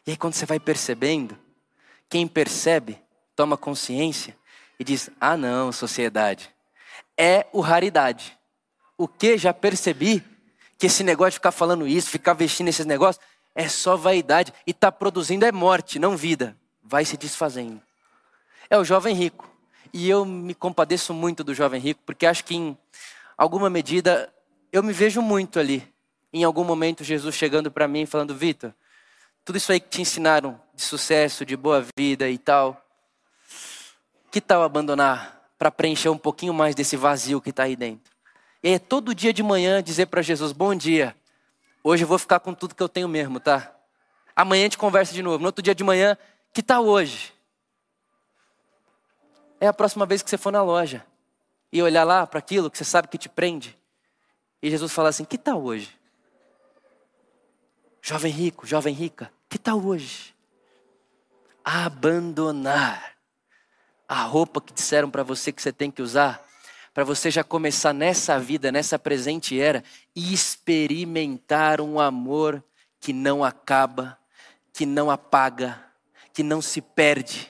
E 0.06 0.12
aí, 0.12 0.16
quando 0.16 0.34
você 0.34 0.46
vai 0.46 0.60
percebendo, 0.60 1.36
quem 2.08 2.28
percebe, 2.28 3.02
toma 3.34 3.56
consciência 3.56 4.36
e 4.78 4.84
diz: 4.84 5.10
Ah, 5.20 5.36
não, 5.36 5.72
sociedade, 5.72 6.54
é 7.16 7.48
o 7.52 7.60
raridade. 7.60 8.38
O 8.96 9.08
que 9.08 9.36
já 9.36 9.52
percebi 9.52 10.24
que 10.78 10.86
esse 10.86 11.02
negócio 11.02 11.32
de 11.32 11.36
ficar 11.38 11.52
falando 11.52 11.86
isso, 11.86 12.08
ficar 12.08 12.32
vestindo 12.32 12.68
esses 12.68 12.86
negócios, 12.86 13.24
é 13.54 13.68
só 13.68 13.96
vaidade 13.96 14.52
e 14.66 14.70
está 14.70 14.90
produzindo 14.90 15.44
é 15.44 15.52
morte, 15.52 15.98
não 15.98 16.16
vida. 16.16 16.56
Vai 16.82 17.04
se 17.04 17.16
desfazendo. 17.16 17.80
É 18.68 18.76
o 18.78 18.84
jovem 18.84 19.14
rico. 19.14 19.48
E 19.92 20.08
eu 20.08 20.24
me 20.24 20.54
compadeço 20.54 21.12
muito 21.12 21.42
do 21.42 21.54
jovem 21.54 21.80
rico, 21.80 22.00
porque 22.06 22.26
acho 22.26 22.44
que 22.44 22.54
em 22.54 22.78
alguma 23.36 23.68
medida 23.68 24.32
eu 24.72 24.82
me 24.82 24.92
vejo 24.92 25.20
muito 25.20 25.58
ali. 25.58 25.86
Em 26.32 26.44
algum 26.44 26.62
momento, 26.62 27.02
Jesus 27.02 27.34
chegando 27.34 27.70
para 27.70 27.88
mim 27.88 28.02
e 28.02 28.06
falando: 28.06 28.34
Vitor, 28.34 28.72
tudo 29.44 29.56
isso 29.56 29.72
aí 29.72 29.80
que 29.80 29.88
te 29.88 30.00
ensinaram 30.00 30.60
de 30.74 30.82
sucesso, 30.82 31.44
de 31.44 31.56
boa 31.56 31.84
vida 31.98 32.28
e 32.28 32.38
tal, 32.38 32.80
que 34.30 34.40
tal 34.40 34.62
abandonar 34.62 35.40
para 35.58 35.70
preencher 35.72 36.08
um 36.08 36.18
pouquinho 36.18 36.54
mais 36.54 36.74
desse 36.74 36.96
vazio 36.96 37.40
que 37.40 37.50
está 37.50 37.64
aí 37.64 37.74
dentro? 37.74 38.12
E 38.62 38.70
é 38.70 38.78
todo 38.78 39.14
dia 39.14 39.32
de 39.32 39.42
manhã 39.42 39.82
dizer 39.82 40.06
para 40.06 40.22
Jesus: 40.22 40.52
Bom 40.52 40.72
dia, 40.72 41.16
hoje 41.82 42.04
eu 42.04 42.08
vou 42.08 42.18
ficar 42.18 42.40
com 42.40 42.54
tudo 42.54 42.74
que 42.74 42.82
eu 42.82 42.88
tenho 42.88 43.08
mesmo, 43.08 43.40
tá? 43.40 43.74
Amanhã 44.34 44.62
a 44.62 44.64
gente 44.64 44.78
conversa 44.78 45.12
de 45.12 45.22
novo. 45.22 45.38
No 45.38 45.46
outro 45.46 45.62
dia 45.62 45.74
de 45.74 45.84
manhã, 45.84 46.16
que 46.52 46.62
tal 46.62 46.86
hoje? 46.86 47.32
É 49.60 49.66
a 49.66 49.72
próxima 49.72 50.06
vez 50.06 50.22
que 50.22 50.30
você 50.30 50.38
for 50.38 50.50
na 50.50 50.62
loja 50.62 51.04
e 51.72 51.82
olhar 51.82 52.04
lá 52.04 52.26
para 52.26 52.38
aquilo 52.38 52.70
que 52.70 52.78
você 52.78 52.84
sabe 52.84 53.08
que 53.08 53.18
te 53.18 53.28
prende. 53.28 53.78
E 54.62 54.70
Jesus 54.70 54.92
fala 54.92 55.10
assim: 55.10 55.24
Que 55.24 55.36
tal 55.36 55.62
hoje? 55.62 55.98
Jovem 58.02 58.32
rico, 58.32 58.66
jovem 58.66 58.94
rica, 58.94 59.30
que 59.48 59.58
tal 59.58 59.84
hoje? 59.84 60.34
Abandonar 61.62 63.14
a 64.08 64.22
roupa 64.22 64.60
que 64.60 64.72
disseram 64.72 65.10
para 65.10 65.22
você 65.22 65.52
que 65.52 65.60
você 65.60 65.72
tem 65.72 65.90
que 65.90 66.00
usar, 66.00 66.42
para 66.92 67.04
você 67.04 67.30
já 67.30 67.44
começar 67.44 67.92
nessa 67.92 68.38
vida, 68.38 68.72
nessa 68.72 68.98
presente 68.98 69.60
era, 69.60 69.84
e 70.14 70.32
experimentar 70.32 71.80
um 71.80 72.00
amor 72.00 72.62
que 72.98 73.12
não 73.12 73.44
acaba, 73.44 74.18
que 74.72 74.84
não 74.84 75.10
apaga, 75.10 75.82
que 76.32 76.42
não 76.42 76.60
se 76.60 76.80
perde, 76.80 77.48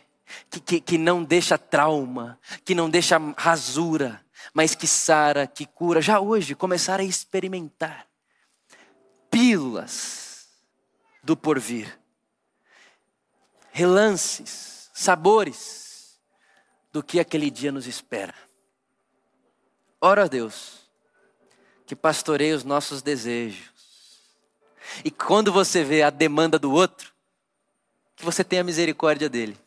que, 0.50 0.60
que, 0.60 0.80
que 0.80 0.98
não 0.98 1.24
deixa 1.24 1.56
trauma, 1.56 2.38
que 2.64 2.74
não 2.74 2.88
deixa 2.88 3.18
rasura, 3.36 4.24
mas 4.52 4.74
que 4.74 4.86
sara, 4.86 5.46
que 5.46 5.66
cura. 5.66 6.00
Já 6.00 6.20
hoje, 6.20 6.54
começar 6.54 7.00
a 7.00 7.04
experimentar 7.04 8.06
pílulas 9.30 10.48
do 11.22 11.36
porvir, 11.36 11.98
relances, 13.70 14.90
sabores 14.92 16.20
do 16.92 17.02
que 17.02 17.20
aquele 17.20 17.50
dia 17.50 17.70
nos 17.70 17.86
espera. 17.86 18.34
Ora 20.00 20.24
a 20.24 20.26
Deus, 20.26 20.80
que 21.86 21.94
pastoreie 21.94 22.54
os 22.54 22.64
nossos 22.64 23.02
desejos. 23.02 23.70
E 25.04 25.10
quando 25.10 25.52
você 25.52 25.84
vê 25.84 26.02
a 26.02 26.10
demanda 26.10 26.58
do 26.58 26.72
outro, 26.72 27.12
que 28.16 28.24
você 28.24 28.42
tenha 28.42 28.64
misericórdia 28.64 29.28
dele. 29.28 29.58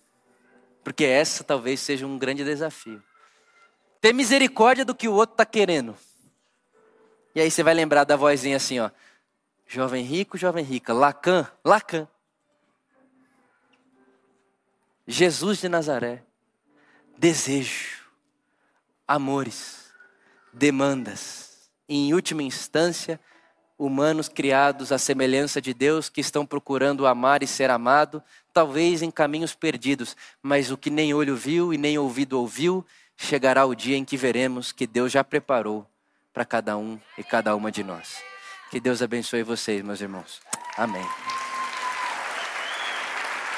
Porque 0.84 1.05
essa 1.05 1.43
talvez 1.43 1.79
seja 1.79 2.05
um 2.05 2.17
grande 2.17 2.43
desafio. 2.43 3.01
Ter 4.01 4.13
misericórdia 4.13 4.84
do 4.84 4.93
que 4.93 5.07
o 5.07 5.13
outro 5.13 5.34
está 5.34 5.45
querendo. 5.45 5.95
E 7.34 7.41
aí 7.41 7.49
você 7.49 7.63
vai 7.63 7.73
lembrar 7.73 8.03
da 8.03 8.15
vozinha 8.15 8.57
assim, 8.57 8.79
ó. 8.79 8.91
Jovem 9.65 10.03
rico, 10.03 10.38
jovem 10.38 10.63
rica. 10.63 10.93
Lacan, 10.93 11.49
Lacan. 11.63 12.07
Jesus 15.07 15.59
de 15.59 15.69
Nazaré. 15.69 16.23
Desejo, 17.17 18.03
amores, 19.07 19.82
demandas. 20.54 21.70
E, 21.88 21.95
em 21.95 22.14
última 22.14 22.43
instância, 22.43 23.20
humanos 23.78 24.30
criados 24.30 24.91
à 24.91 24.97
semelhança 24.97 25.62
de 25.62 25.74
Deus 25.74 26.10
que 26.10 26.22
estão 26.22 26.45
procurando 26.45 27.06
amar 27.06 27.43
e 27.43 27.47
ser 27.47 27.70
amado, 27.70 28.24
talvez 28.54 29.01
em 29.01 29.12
caminhos 29.12 29.56
perdidos, 29.56 30.16
mas 30.41 30.72
o 30.72 30.78
que 30.78 30.89
nem 30.89 31.14
olho 31.14 31.36
viu 31.36 31.74
e 31.74 31.78
nem 31.78 31.97
ouvido 31.97 32.39
ouviu, 32.39 32.86
chegará 33.18 33.66
o 33.66 33.76
dia 33.76 33.97
em 33.97 34.06
que 34.06 34.18
veremos 34.18 34.72
que 34.72 34.88
Deus 34.88 35.12
já 35.12 35.24
preparou 35.24 35.86
para 36.32 36.45
cada 36.45 36.78
um 36.78 36.99
e 37.18 37.24
cada 37.24 37.56
uma 37.56 37.72
de 37.72 37.84
nós. 37.84 38.22
Que 38.72 38.80
Deus 38.80 39.01
abençoe 39.01 39.43
vocês, 39.43 39.84
meus 39.84 40.01
irmãos. 40.01 40.41
Amém. 40.78 41.06